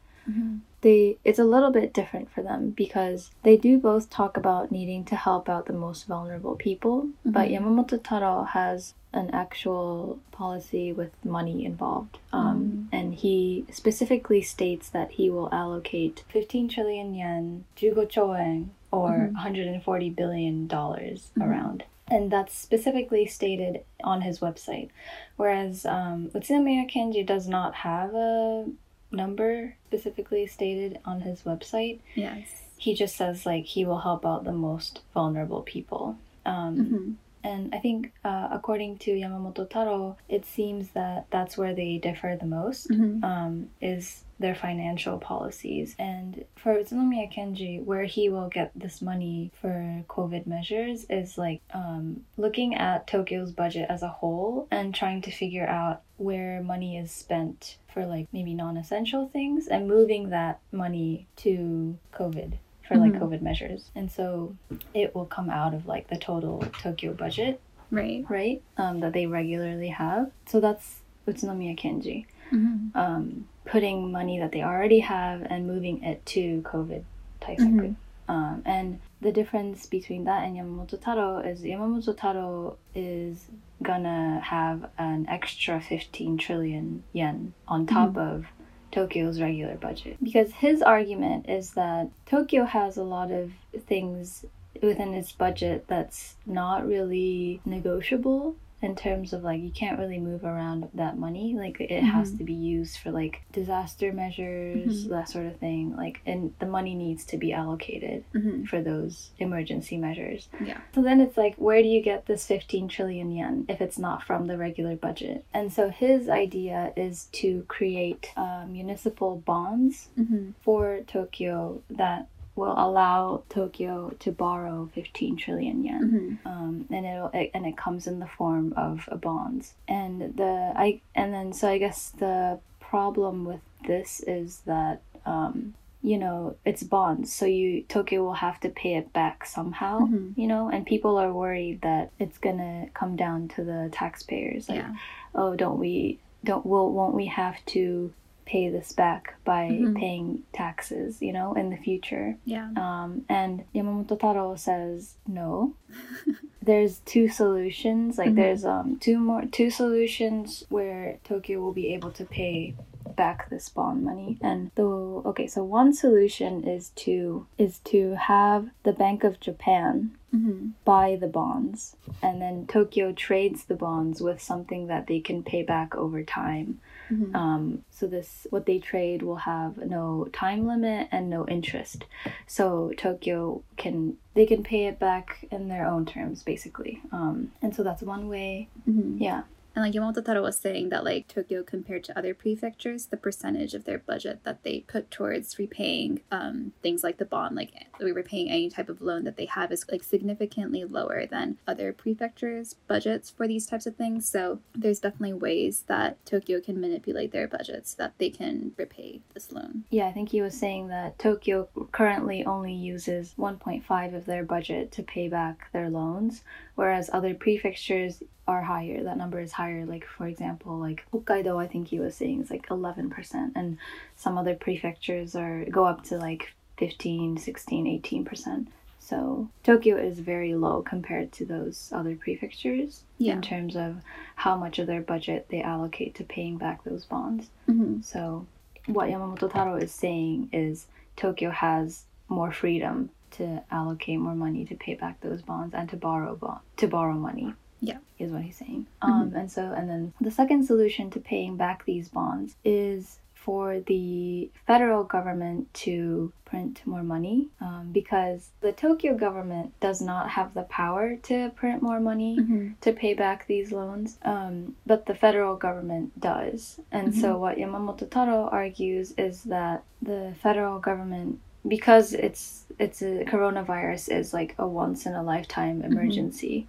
[0.81, 5.05] they it's a little bit different for them because they do both talk about needing
[5.07, 11.11] to help out the most vulnerable people, but Yamamoto Taro has an actual policy with
[11.25, 12.19] money involved.
[12.33, 19.31] Um, And he specifically states that he will allocate 15 trillion yen, 15 choen, or
[19.33, 21.85] 140 billion dollars around.
[22.11, 24.89] And that's specifically stated on his website.
[25.37, 28.67] Whereas um, Utsunomiya Kenji does not have a
[29.11, 32.01] number specifically stated on his website.
[32.15, 32.47] Yes.
[32.77, 36.17] He just says like he will help out the most vulnerable people.
[36.47, 37.13] Um, hmm
[37.45, 42.37] and I think, uh, according to Yamamoto Taro, it seems that that's where they differ
[42.39, 42.89] the most.
[42.89, 45.97] hmm Um, is their financial policies.
[45.99, 51.61] And for Utsunomiya Kenji, where he will get this money for COVID measures is like
[51.75, 56.97] um, looking at Tokyo's budget as a whole and trying to figure out where money
[56.99, 62.55] is spent for like maybe non essential things and moving that money to COVID
[62.87, 63.19] for like Mhm.
[63.21, 63.91] COVID measures.
[63.95, 64.57] And so
[64.95, 68.25] it will come out of like the total Tokyo budget, Right.
[68.29, 68.63] right?
[68.77, 70.31] Um, that they regularly have.
[70.47, 76.25] So that's Utsunomiya Kenji hmm um, putting money that they already have and moving it
[76.27, 77.05] to COVID
[77.41, 77.95] taisaku.
[78.29, 83.47] Um, and the difference between that and Yamamoto Taro is Yamamoto Taro is
[83.83, 88.47] gonna have an extra 15 trillion yen on top of
[88.91, 90.17] Tokyo's regular budget.
[90.23, 93.53] Because his argument is that Tokyo has a lot of
[93.87, 94.45] things
[94.83, 100.45] within its budget that's not really negotiable in terms of like you can't really move
[100.45, 101.55] around that money.
[101.59, 105.97] Like it has to be used for like disaster measures that sort of thing.
[105.97, 110.49] Like and the money needs to be allocated hmm for those emergency measures.
[110.61, 110.79] Yeah.
[110.95, 114.23] so then it's like where do you get this 15 trillion yen if it's not
[114.23, 115.45] from the regular budget?
[115.55, 122.29] And so his idea is to create uh, municipal bonds hmm for tokyo that
[122.59, 126.03] will allow tokyo to borrow 15 trillion yen
[126.43, 130.15] hmm um, and it'll it, and it comes in the form of a bonds and
[130.43, 130.55] the
[130.87, 132.59] I and then so I guess the
[132.93, 135.75] problem with this is that um,
[136.11, 140.33] you know it's bonds so you Tokyo will have to pay it back somehow Mhm.
[140.37, 144.79] you know and people are worried that it's gonna come down to the taxpayers like
[144.79, 144.95] Yeah.
[145.35, 148.13] oh don't we don't will won't we have to
[148.53, 149.95] pay this back by Mhm.
[150.01, 152.71] paying taxes you know in the future Yeah.
[152.77, 155.75] um, and Yamamoto Taro says no.
[156.63, 158.19] there's two solutions.
[158.19, 158.37] Like Mhm.
[158.37, 162.75] there's um two more two solutions where Tokyo will be able to pay
[163.17, 164.39] back this bond money.
[164.41, 170.13] And though okay, so one solution is to is to have the Bank of Japan
[170.31, 175.43] hmm buy the bonds and then Tokyo trades the bonds with something that they can
[175.43, 176.81] pay back over time.
[177.09, 182.05] Hmm Um, so this what they trade will have no time limit and no interest.
[182.47, 187.01] So Tokyo can they can pay it back in their own terms basically.
[187.13, 188.69] Um, and so that's one way.
[188.85, 189.43] hmm Yeah.
[189.79, 193.75] And like Yamamoto Taro was saying that like Tokyo compared to other prefectures, the percentage
[193.75, 198.11] of their budget that they put towards repaying um, things like the bond, like we
[198.11, 202.75] repaying any type of loan that they have is like significantly lower than other prefectures'
[202.89, 204.29] budgets for these types of things.
[204.29, 209.21] So there's definitely ways that Tokyo can manipulate their budgets so that they can repay
[209.33, 209.85] this loan.
[209.91, 214.91] Yeah, I think he was saying that Tokyo currently only uses 1.5 of their budget
[214.91, 216.43] to pay back their loans,
[216.75, 219.05] whereas other prefectures are higher.
[219.05, 219.85] That number is higher.
[219.85, 223.79] Like, for example, like Hokkaido, I think he was saying is like 11%, and
[224.17, 228.67] some other prefectures are go up to like 15, 16, 18%.
[229.01, 233.35] So Tokyo is very low compared to those other prefectures Yeah.
[233.35, 233.97] in terms of
[234.37, 237.49] how much of their budget they allocate to paying back those bonds.
[237.67, 238.47] hmm So,
[238.87, 244.75] what Yamamoto Taro is saying is Tokyo has more freedom to allocate more money to
[244.75, 247.55] pay back those bonds and to borrow bond to borrow money.
[247.81, 247.99] Yeah.
[248.19, 248.87] is what he's saying.
[249.03, 253.81] Um, and so, and then the second solution to paying back these bonds is for
[253.81, 260.55] the federal government to print more money um, because the Tokyo government does not have
[260.55, 265.15] the power to print more money hmm to pay back these loans, um, but the
[265.15, 266.79] federal government does.
[266.93, 273.25] And so, what Yamamoto Taro argues is that the federal government, because it's it's a
[273.25, 276.67] coronavirus is like a once in a lifetime emergency.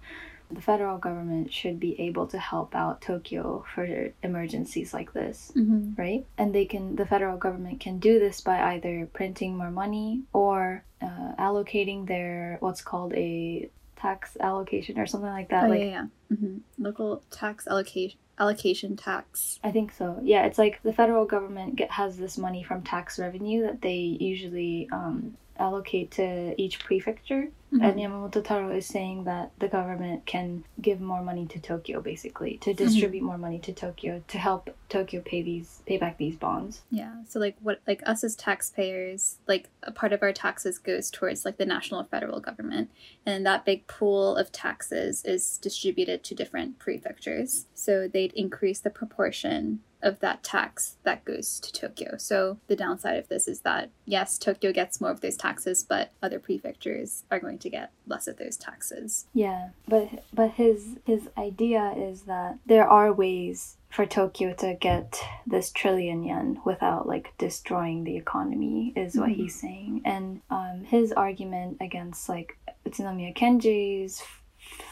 [0.50, 5.90] The federal government should be able to help out Tokyo for emergencies like this hmm
[5.96, 6.24] right?
[6.38, 10.84] And they can, the federal government can do this by either printing more money or
[11.02, 15.64] uh, allocating their what's called a tax allocation or something like that.
[15.64, 16.36] Oh, like yeah, yeah.
[16.36, 19.60] hmm Local tax allocation allocation tax.
[19.62, 20.18] I think so.
[20.22, 23.96] Yeah, it's like the federal government get, has this money from tax revenue that they
[23.98, 27.48] usually um, allocate to each prefecture.
[27.72, 27.84] Mhm.
[27.84, 32.56] And Yamamoto Taro is saying that the government can give more money to Tokyo, basically,
[32.58, 32.84] to Mm-hmm.
[32.84, 36.82] distribute more money to Tokyo to help Tokyo pay these pay back these bonds.
[36.90, 37.14] Yeah.
[37.28, 41.44] So like what like us as taxpayers, like a part of our taxes goes towards
[41.44, 42.90] like the national or federal government.
[43.24, 47.66] And that big pool of taxes is distributed to different prefectures.
[47.74, 52.16] So they'd increase the proportion of that tax that goes to Tokyo.
[52.18, 56.12] So the downside of this is that yes, Tokyo gets more of those taxes, but
[56.22, 59.26] other prefectures are going to get less of those taxes.
[59.34, 65.20] Yeah, but but his his idea is that there are ways for Tokyo to get
[65.46, 69.34] this trillion yen without like destroying the economy is what Mhm.
[69.36, 70.02] he's saying.
[70.04, 74.22] And um, his argument against like Utsunomiya Kenji's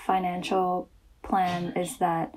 [0.05, 0.89] financial
[1.23, 2.35] plan is that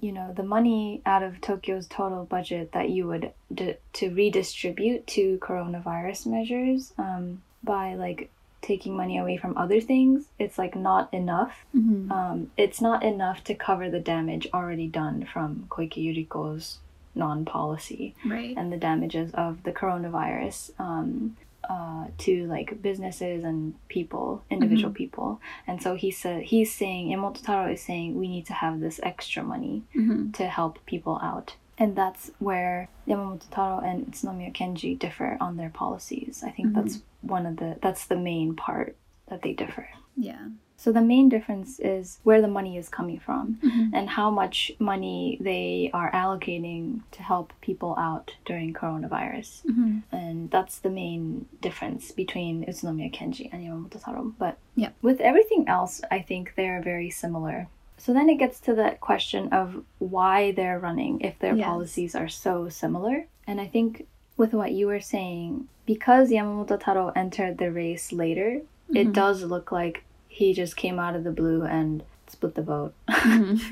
[0.00, 5.06] you know the money out of Tokyo's total budget that you would d- to redistribute
[5.08, 8.30] to coronavirus measures um, by like
[8.62, 12.10] taking money away from other things it's like not enough Mm-hmm.
[12.12, 16.78] um, it's not enough to cover the damage already done from Koike Yuriko's
[17.14, 18.54] non-policy Right.
[18.56, 21.36] and the damages of the coronavirus um,
[21.68, 25.40] uh, to like businesses and people, individual people.
[25.66, 28.98] And so he said he's saying Emoto Taro is saying we need to have this
[29.02, 31.54] extra money hmm to help people out.
[31.80, 36.42] And that's where Yamamoto Taro and Utsunomiya Kenji differ on their policies.
[36.44, 36.74] I think Mhm.
[36.74, 38.96] that's one of the that's the main part
[39.28, 39.88] that they differ.
[40.16, 40.48] Yeah.
[40.80, 43.90] So the main difference is where the money is coming from Mhm.
[43.92, 49.62] and how much money they are allocating to help people out during coronavirus.
[49.62, 54.32] hmm And that's the main difference between Utsunomiya Kenji and Yamamoto Taro.
[54.38, 54.90] But Yeah.
[55.02, 57.66] with everything else, I think they're very similar.
[57.96, 61.66] So then it gets to that question of why they're running if their Yes.
[61.66, 63.26] policies are so similar.
[63.48, 64.06] And I think
[64.36, 68.62] with what you were saying, because Yamamoto Taro entered the race later,
[68.94, 69.12] it Mhm.
[69.12, 70.04] does look like
[70.40, 72.02] he just came out of the blue and
[72.34, 72.92] split the vote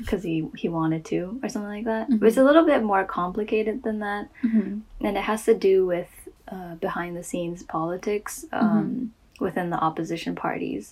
[0.01, 2.09] because he, he wanted to or something like that.
[2.09, 2.23] Mhm.
[2.27, 4.81] It's a little bit more complicated than that Mhm.
[5.05, 6.09] and it has to do with
[6.53, 9.13] uh, behind the scenes politics um,
[9.45, 10.85] within the opposition parties.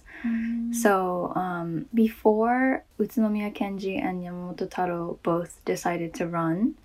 [0.84, 6.76] So um, before Utsunomiya Kenji and Yamamoto Taro both decided to run.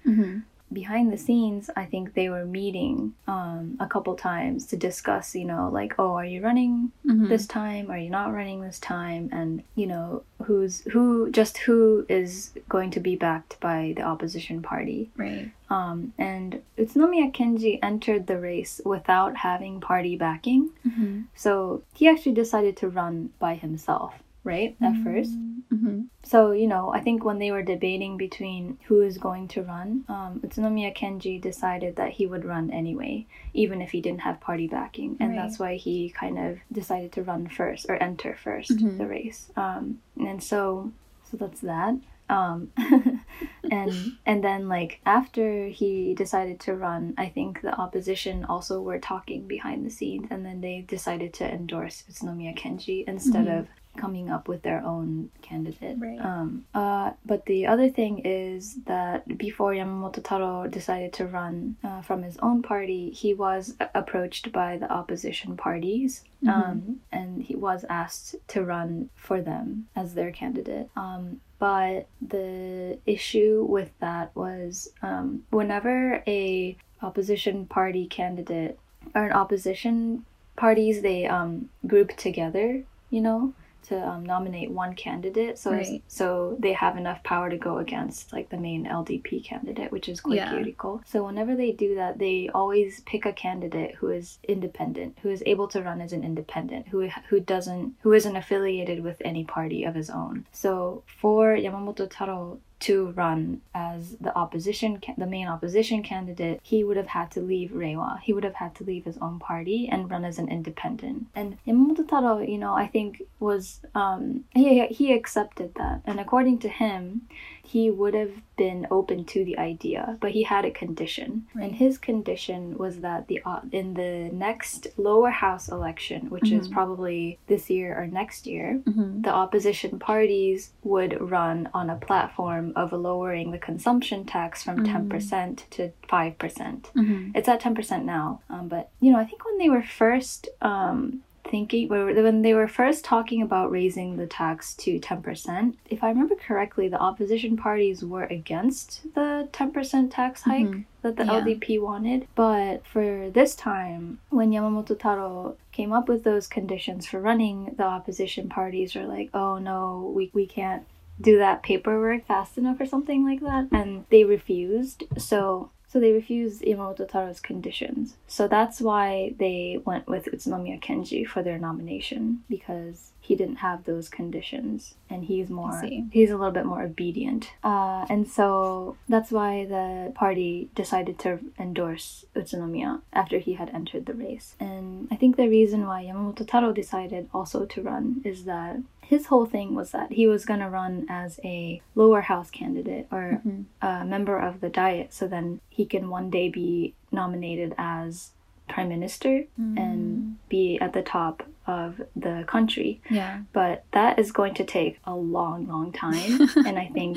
[0.73, 5.45] Behind the scenes, I think they were meeting um, a couple times to discuss, you
[5.45, 7.29] know, like, oh, are you running Mhm.
[7.29, 7.91] this time?
[7.91, 9.29] Are you not running this time?
[9.33, 11.31] And you know, who's who?
[11.31, 15.11] Just who is going to be backed by the opposition party?
[15.17, 15.51] Right.
[15.71, 21.25] Um, and Utsunomiya Kenji entered the race without having party backing, Mhm.
[21.35, 24.77] so he actually decided to run by himself, right?
[24.81, 25.35] At first.
[25.73, 26.07] Mhm.
[26.23, 30.05] So, you know, I think when they were debating between who is going to run,
[30.09, 34.67] um, Utsunomiya Kenji decided that he would run anyway, even if he didn't have party
[34.67, 35.17] backing.
[35.21, 35.37] And Right.
[35.37, 38.99] that's why he kind of decided to run first or enter 1st Mhm.
[38.99, 39.53] the race.
[39.57, 40.93] Um, and so,
[41.31, 41.95] so that's that.
[42.29, 42.71] Um,
[43.71, 48.99] and and then like after he decided to run, I think the opposition also were
[49.01, 53.59] talking behind the scenes, and then they decided to endorse Utsunomiya Kenji instead Mhm.
[53.61, 55.97] of coming up with their own candidate.
[55.99, 56.21] Right.
[56.21, 62.01] Um, uh, but the other thing is that before Yamamoto Taro decided to run uh,
[62.03, 66.25] from his own party, he was approached by the opposition parties.
[66.49, 70.89] Um, and he was asked to run for them as their candidate.
[70.97, 78.79] Um, but the issue with that was um, whenever a opposition party candidate
[79.15, 80.25] or an opposition
[80.57, 83.53] parties they um, group together, you know,
[83.91, 85.59] to um, nominate one candidate.
[85.59, 86.03] So Right.
[86.07, 90.21] so they have enough power to go against like the main LDP candidate, which is
[90.21, 90.63] Koike Yeah.
[91.07, 95.43] So whenever they do that, they always pick a candidate who is independent, who is
[95.45, 99.85] able to run as an independent, who who doesn't who isn't affiliated with any party
[99.85, 100.47] of his own.
[100.53, 106.97] So for Yamamoto Taro to run as the opposition, the main opposition candidate, he would
[106.97, 108.21] have had to leave Reiwa.
[108.21, 111.27] He would have had to leave his own party and run as an independent.
[111.35, 116.59] And Yamamoto Taro, you know, I think was um, he he accepted that, and according
[116.61, 117.23] to him,
[117.63, 121.65] he would have been open to the idea, but he had a condition, Right.
[121.65, 126.69] and his condition was that the uh, in the next lower house election, which is
[126.69, 126.73] Mhm.
[126.73, 129.23] probably this year or next year, Mhm.
[129.25, 134.85] the opposition parties would run on a platform of lowering the consumption tax from Mhm.
[134.93, 136.91] 10% to 5%.
[136.95, 137.33] Mhm.
[137.35, 138.41] It's at 10% now.
[138.51, 142.69] Um, but, you know, I think when they were first um, thinking when they were
[142.69, 148.05] first talking about raising the tax to 10%, if I remember correctly, the opposition parties
[148.05, 150.85] were against the 10% tax hike Mhm.
[151.03, 151.33] that the Yeah.
[151.41, 152.27] LDP wanted.
[152.35, 157.85] But for this time, when Yamamoto Taro came up with those conditions for running, the
[157.85, 160.85] opposition parties were like, oh no, we, we can't
[161.21, 163.69] do that paperwork fast enough or something like that.
[163.73, 165.05] And they refused.
[165.19, 168.15] So so they refused Yamamoto Taro's conditions.
[168.29, 173.85] So that's why they went with Utsunomiya Kenji for their nomination because he didn't have
[173.85, 175.83] those conditions and he's more
[176.13, 177.51] he's a little bit more obedient.
[177.65, 184.07] Uh, and so that's why the party decided to endorse Utsunomiya after he had entered
[184.07, 184.55] the race.
[184.61, 188.77] And I think the reason why Yamamoto Taro decided also to run is that
[189.13, 193.07] his whole thing was that he was going to run as a lower house candidate
[193.11, 193.65] or Mhm.
[193.83, 198.31] a member of the diet so then he can one day be nominated as
[198.69, 199.35] prime minister
[199.83, 201.37] and be at the top
[201.67, 203.35] of the country Yeah.
[203.53, 206.33] but that is going to take a long long time
[206.67, 207.17] and i think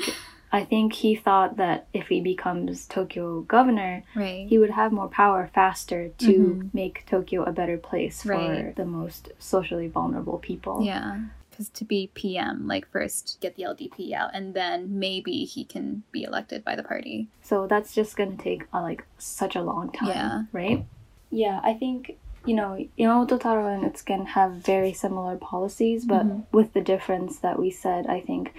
[0.52, 4.46] i think he thought that if he becomes tokyo governor Right.
[4.50, 6.74] he would have more power faster to Mhm.
[6.74, 8.74] make tokyo a better place for Right.
[8.80, 11.20] the most socially vulnerable people Yeah.
[11.54, 16.02] Because to be PM, like first get the LDP out, and then maybe he can
[16.10, 17.28] be elected by the party.
[17.42, 20.42] So that's just gonna take uh, like such a long time, Yeah.
[20.50, 20.84] right?
[21.30, 26.42] Yeah, I think you know Yamamoto Taro and Utsuken have very similar policies, but Mhm.
[26.50, 28.52] with the difference that we said, I think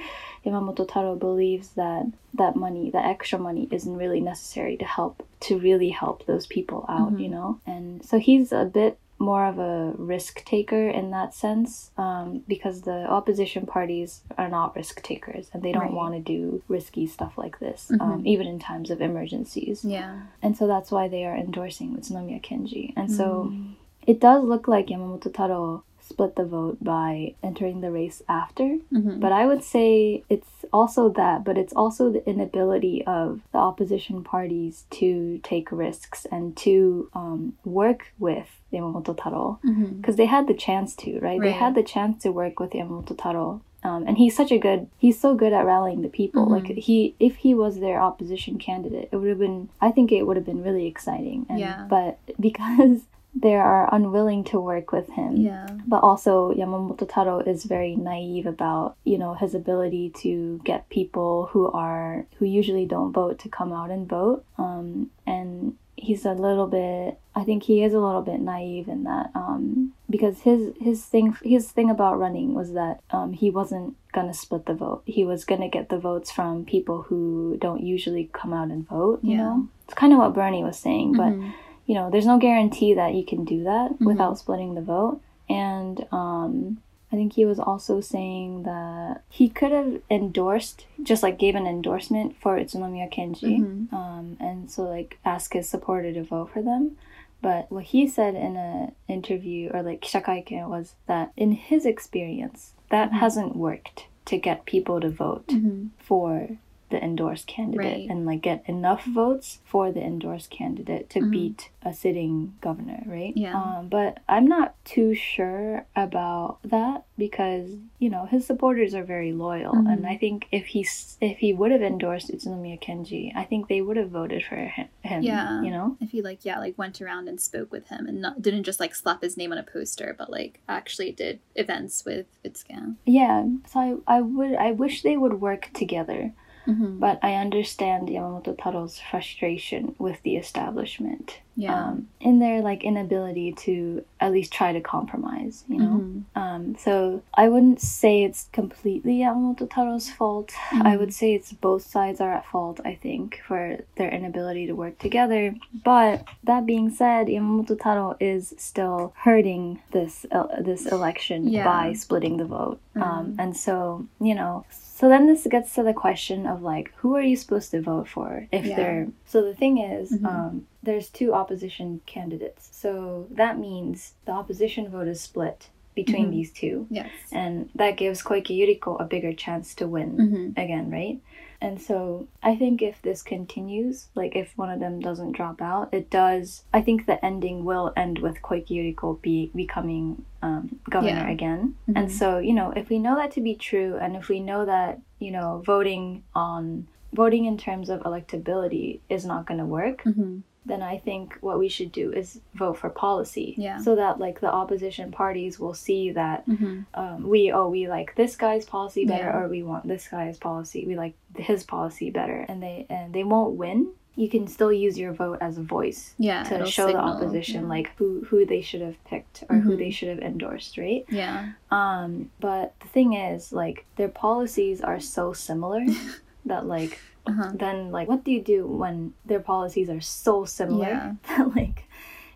[0.45, 5.59] Yamamoto Taro believes that that money, the extra money, isn't really necessary to help to
[5.59, 7.19] really help those people out, Mhm.
[7.19, 7.59] you know.
[7.67, 12.82] And so he's a bit more of a risk taker in that sense um, because
[12.82, 15.93] the opposition parties are not risk takers and they don't Right.
[15.93, 18.01] want to do risky stuff like this Mhm.
[18.01, 20.20] um, even in times of emergencies Yeah.
[20.41, 23.74] and so that's why they are endorsing Utsunomiya Kenji and so Mm.
[24.05, 29.19] it does look like Yamamoto Taro split the vote by entering the race after Mhm.
[29.19, 34.23] but I would say it's also that, but it's also the inability of the opposition
[34.23, 39.59] parties to take risks and to um, work with Yamamoto Taro
[39.97, 41.39] because they had the chance to, right?
[41.41, 43.61] They had the chance to work with Yamamoto Taro.
[43.83, 46.51] Um, and he's such a good he's so good at rallying the people Mhm.
[46.55, 50.23] like he if he was their opposition candidate it would have been i think it
[50.25, 51.85] would have been really exciting and, Yeah.
[51.87, 52.97] but because
[53.36, 55.67] they are unwilling to work with him Yeah.
[55.86, 61.47] but also Yamamoto Taro is very naive about you know his ability to get people
[61.51, 66.31] who are who usually don't vote to come out and vote um, and he's a
[66.33, 70.73] little bit I think he is a little bit naive in that um, because his
[70.79, 75.03] his thing his thing about running was that um, he wasn't gonna split the vote
[75.05, 79.19] he was gonna get the votes from people who don't usually come out and vote
[79.23, 79.38] you Yeah.
[79.43, 81.51] know it's kind of what Bernie was saying but Mhm.
[81.86, 84.05] You know, there's no guarantee that you can do that Mhm.
[84.05, 85.21] without splitting the vote.
[85.49, 86.77] And um,
[87.11, 91.67] I think he was also saying that he could have endorsed, just like gave an
[91.67, 93.93] endorsement for Utsunomiya Kenji, Mhm.
[93.93, 96.97] um, and so like ask his supporter to vote for them.
[97.41, 102.73] But what he said in an interview or like kishakaiken was that in his experience,
[102.89, 103.19] that Mhm.
[103.19, 105.89] hasn't worked to get people to vote Mhm.
[105.99, 106.57] for
[106.89, 108.09] the endorsed candidate Right.
[108.09, 111.31] and like get enough votes for the endorsed candidate to Mhm.
[111.31, 113.33] beat a sitting governor, right?
[113.36, 113.55] Yeah.
[113.59, 119.33] Um, but I'm not too sure about that because you know his supporters are very
[119.33, 119.91] loyal, Mhm.
[119.91, 123.81] and I think if he's if he would have endorsed Utsunomiya Kenji, I think they
[123.81, 124.88] would have voted for him.
[125.01, 125.61] him Yeah.
[125.61, 125.97] you know.
[125.99, 128.79] If he like yeah like went around and spoke with him and not, didn't just
[128.79, 132.95] like slap his name on a poster, but like actually did events with Utsuken.
[133.05, 136.33] Yeah, so I, I would I wish they would work together.
[136.68, 136.99] Mm-hmm.
[136.99, 141.39] But I understand Yamamoto Taro's frustration with the establishment.
[141.57, 141.86] Yeah.
[141.86, 145.86] Um, in their like inability to at least try to compromise, you know.
[146.03, 146.24] Mhm.
[146.36, 150.51] Um, so I wouldn't say it's completely Yamamoto Taro's fault.
[150.74, 150.99] I Mhm.
[150.99, 152.82] would say it's both sides are at fault.
[152.84, 155.55] I think for their inability to work together.
[155.86, 161.63] But that being said, Yamamoto Taro is still hurting this uh, this election Yeah.
[161.63, 162.80] by splitting the vote.
[162.97, 163.36] Um, Mhm.
[163.39, 164.66] and so you know,
[164.97, 168.07] so then this gets to the question of like, who are you supposed to vote
[168.07, 168.75] for if Yeah.
[168.77, 170.25] they're so the thing is, Mhm.
[170.33, 170.53] um,
[170.87, 172.63] there's two opposition candidates.
[172.71, 175.59] So that means the opposition vote is split
[175.95, 176.31] between Mhm.
[176.35, 176.75] these two.
[176.89, 177.09] Yes.
[177.31, 180.47] And that gives Koike Yuriko a bigger chance to win Mm-hmm.
[180.63, 181.17] again, right?
[181.66, 185.89] And so I think if this continues, like if one of them doesn't drop out,
[185.99, 186.63] it does.
[186.78, 190.63] I think the ending will end with Koike Yuriko be becoming um,
[190.95, 191.38] governor Yeah.
[191.38, 191.61] again.
[191.89, 191.97] Mhm.
[191.97, 194.61] And so you know, if we know that to be true, and if we know
[194.66, 200.03] that you know voting on voting in terms of electability is not going to work,
[200.03, 200.34] Mm-hmm.
[200.68, 203.53] Then I think what we should do is vote for policy.
[203.57, 203.78] Yeah.
[203.80, 206.82] So that like the opposition parties will see that Mm-hmm.
[206.93, 209.38] um, we oh we like this guy's policy better Yeah.
[209.38, 213.24] or we want this guy's policy we like his policy better and they and they
[213.24, 216.43] won't win you can still use your vote as a voice Yeah.
[216.43, 217.68] to show signal, the opposition yeah.
[217.76, 219.78] like who who they should have picked or who Mhm.
[219.78, 221.49] they should have endorsed right Yeah.
[221.72, 225.84] um but the thing is like their policies are so similar
[226.45, 227.51] that like Uh-huh.
[227.55, 231.13] then like what do you do when their policies are so similar Yeah.
[231.38, 231.84] that like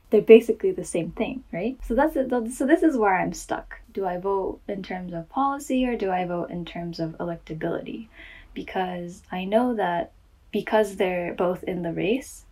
[0.10, 3.80] they're basically the same thing right so that's it so this is where i'm stuck
[3.94, 8.08] do i vote in terms of policy or do i vote in terms of electability
[8.54, 10.12] because i know that
[10.52, 12.46] because they're both in the race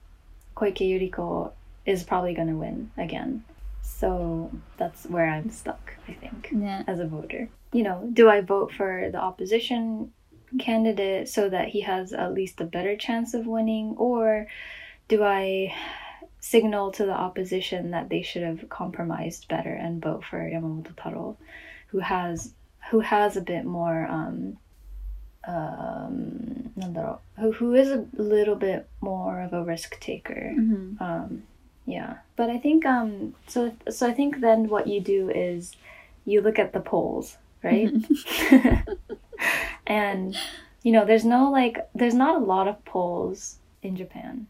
[0.56, 1.52] koike yuriko
[1.86, 3.44] is probably going to win again
[3.82, 6.84] so that's where i'm stuck i think Yeah.
[6.88, 7.50] as a voter.
[7.74, 10.14] You know, do I vote for the opposition
[10.58, 14.48] candidate so that he has at least a better chance of winning, or
[15.08, 15.76] do I
[16.40, 21.38] signal to the opposition that they should have compromised better and vote for Yamamoto Taro,
[21.88, 22.54] who has
[22.90, 24.58] who has a bit more um,
[25.46, 26.72] um,
[27.40, 30.54] who, who is a little bit more of a risk taker.
[30.58, 31.04] Mm-hmm.
[31.04, 31.44] Um,
[31.86, 33.74] yeah, but I think um, so.
[33.90, 35.76] So I think then what you do is
[36.26, 37.94] you look at the polls, right?
[37.94, 38.92] Mm-hmm.
[39.88, 40.38] and
[40.84, 44.46] you know there's no like there's not a lot of polls in japan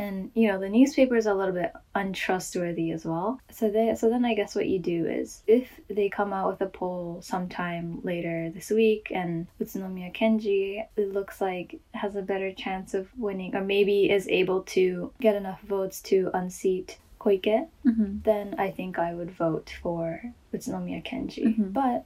[0.00, 4.08] and you know the newspapers are a little bit untrustworthy as well so they so
[4.08, 8.00] then i guess what you do is if they come out with a poll sometime
[8.04, 13.54] later this week and utsunomiya kenji it looks like has a better chance of winning
[13.56, 18.18] or maybe is able to get enough votes to unseat koike Mm-hmm.
[18.22, 20.22] then I think I would vote for
[20.54, 21.44] Utsunomiya Kenji.
[21.56, 21.72] Mhm.
[21.72, 22.04] But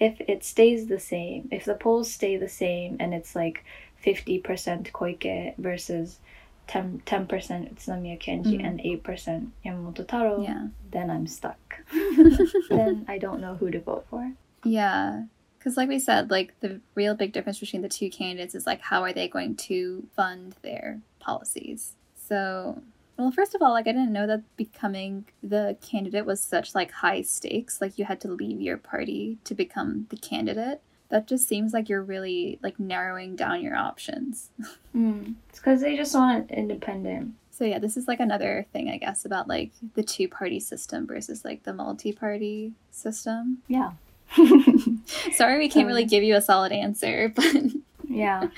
[0.00, 3.64] if it stays the same, if the polls stay the same and it's like
[4.04, 4.42] 50%
[4.92, 6.20] Koike versus
[6.68, 7.26] 10, 10%
[7.74, 8.64] Utsunomiya Kenji Mhm.
[8.66, 10.68] and 8% Yamamoto Taro, Yeah.
[10.90, 11.80] then I'm stuck.
[12.68, 14.32] then I don't know who to vote for.
[14.64, 15.24] Yeah.
[15.58, 18.80] Because, like we said, like the real big difference between the two candidates is like
[18.80, 21.94] how are they going to fund their policies?
[22.14, 22.82] So,
[23.18, 26.92] well, first of all, like I didn't know that becoming the candidate was such like
[26.92, 27.80] high stakes.
[27.80, 30.80] Like you had to leave your party to become the candidate.
[31.08, 34.50] That just seems like you're really like narrowing down your options.
[34.96, 35.34] Mm.
[35.50, 37.34] It's because they just want independent.
[37.52, 41.06] So yeah, this is like another thing I guess about like the two party system
[41.06, 43.58] versus like the multi party system.
[43.68, 43.92] Yeah.
[45.32, 47.44] Sorry, we can't really give you a solid answer, but
[48.08, 48.48] Yeah.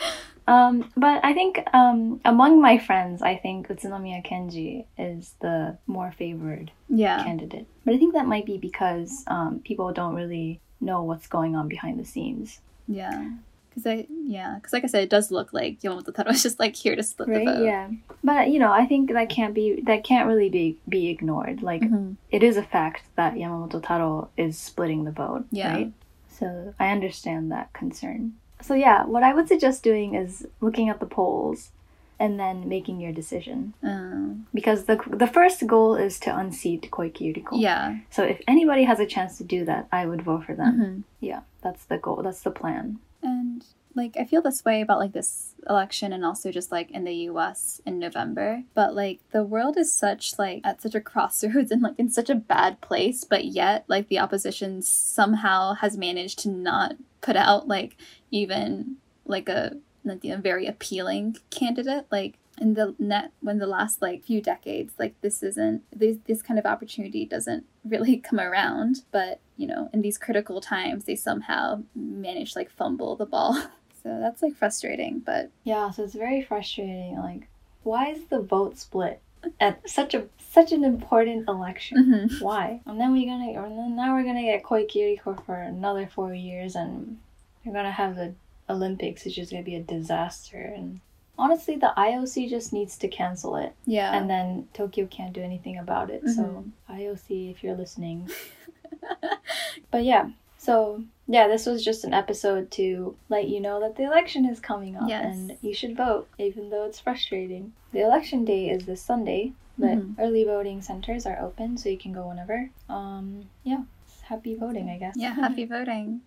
[0.51, 6.11] Um, but I think um, among my friends, I think Utsunomiya Kenji is the more
[6.11, 7.23] favored yeah.
[7.23, 7.67] candidate.
[7.85, 11.69] But I think that might be because um, people don't really know what's going on
[11.69, 12.59] behind the scenes.
[12.89, 13.31] Yeah.
[13.69, 16.59] Because I, yeah, because like I said, it does look like Yamamoto Taro is just
[16.59, 17.47] like here to split Right?
[17.47, 17.65] the vote.
[17.65, 17.91] Yeah.
[18.25, 21.63] But you know, I think that can't be that can't really be be ignored.
[21.63, 22.17] Like Mhm.
[22.33, 25.45] it is a fact that Yamamoto Taro is splitting the vote.
[25.53, 25.73] Yeah.
[25.73, 25.93] Right?
[26.29, 28.33] So I understand that concern.
[28.63, 31.71] So yeah, what I would suggest doing is looking at the polls
[32.19, 33.73] and then making your decision.
[33.83, 37.53] Um, Because the the first goal is to unseat Koike Yuriko.
[37.61, 37.97] yeah.
[38.11, 40.75] So if anybody has a chance to do that, I would vote for them.
[40.79, 41.03] Mhm.
[41.21, 42.23] Yeah, that's the goal.
[42.23, 42.99] That's the plan.
[43.23, 43.65] And
[43.97, 47.15] like I feel this way about like this election and also just like in the
[47.31, 48.63] US in November.
[48.75, 52.31] But like the world is such like at such a crossroads and like in such
[52.31, 57.67] a bad place, but yet like the opposition somehow has managed to not put out
[57.69, 57.97] like
[58.31, 62.07] even like a like, very appealing candidate.
[62.11, 66.43] Like in the net when the last like few decades like this isn't this, this
[66.43, 71.17] kind of opportunity doesn't really come around but you know in these critical times they
[71.17, 73.55] somehow manage like fumble the ball
[74.03, 77.17] so that's like frustrating but Yeah, so it's very frustrating.
[77.19, 77.49] Like,
[77.83, 79.21] why is the vote split
[79.61, 81.97] at such a such an important election?
[82.31, 82.43] mhm.
[82.43, 82.81] Why?
[82.87, 86.35] And then we're gonna, and then now we're gonna get Koike Yuriko for another four
[86.35, 87.19] years, and
[87.65, 88.35] we're gonna have the
[88.69, 90.73] Olympics, which is gonna be a disaster.
[90.77, 91.01] And
[91.39, 95.79] honestly, the IOC just needs to cancel it, yeah and then Tokyo can't do anything
[95.79, 96.27] about it.
[96.29, 98.29] So IOC, if you're listening.
[99.91, 104.03] but yeah, so yeah, this was just an episode to let you know that the
[104.05, 105.25] election is coming up Yes.
[105.25, 107.73] and you should vote, even though it's frustrating.
[107.93, 110.15] The election day is this Sunday, but Mhm.
[110.19, 112.71] early voting centers are open, so you can go whenever.
[112.89, 113.85] Um, yeah,
[114.23, 115.15] happy voting, I guess.
[115.17, 116.21] yeah happy voting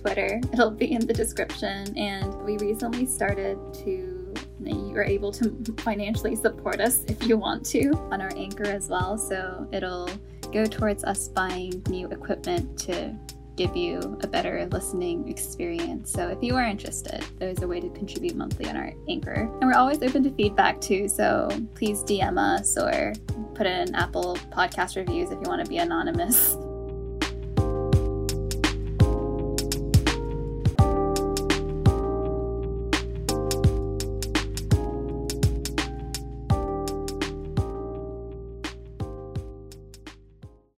[0.00, 0.40] Twitter.
[0.52, 1.96] It'll be in the description.
[1.96, 4.34] And we recently started to,
[4.64, 8.88] you are able to financially support us if you want to on our Anchor as
[8.88, 9.18] well.
[9.18, 10.08] So it'll
[10.52, 13.14] go towards us buying new equipment to
[13.56, 16.12] give you a better listening experience.
[16.12, 19.50] So if you are interested, there's a way to contribute monthly on our Anchor.
[19.60, 23.14] And we're always open to feedback too, so please DM us or
[23.54, 26.56] put in Apple podcast reviews if you want to be anonymous.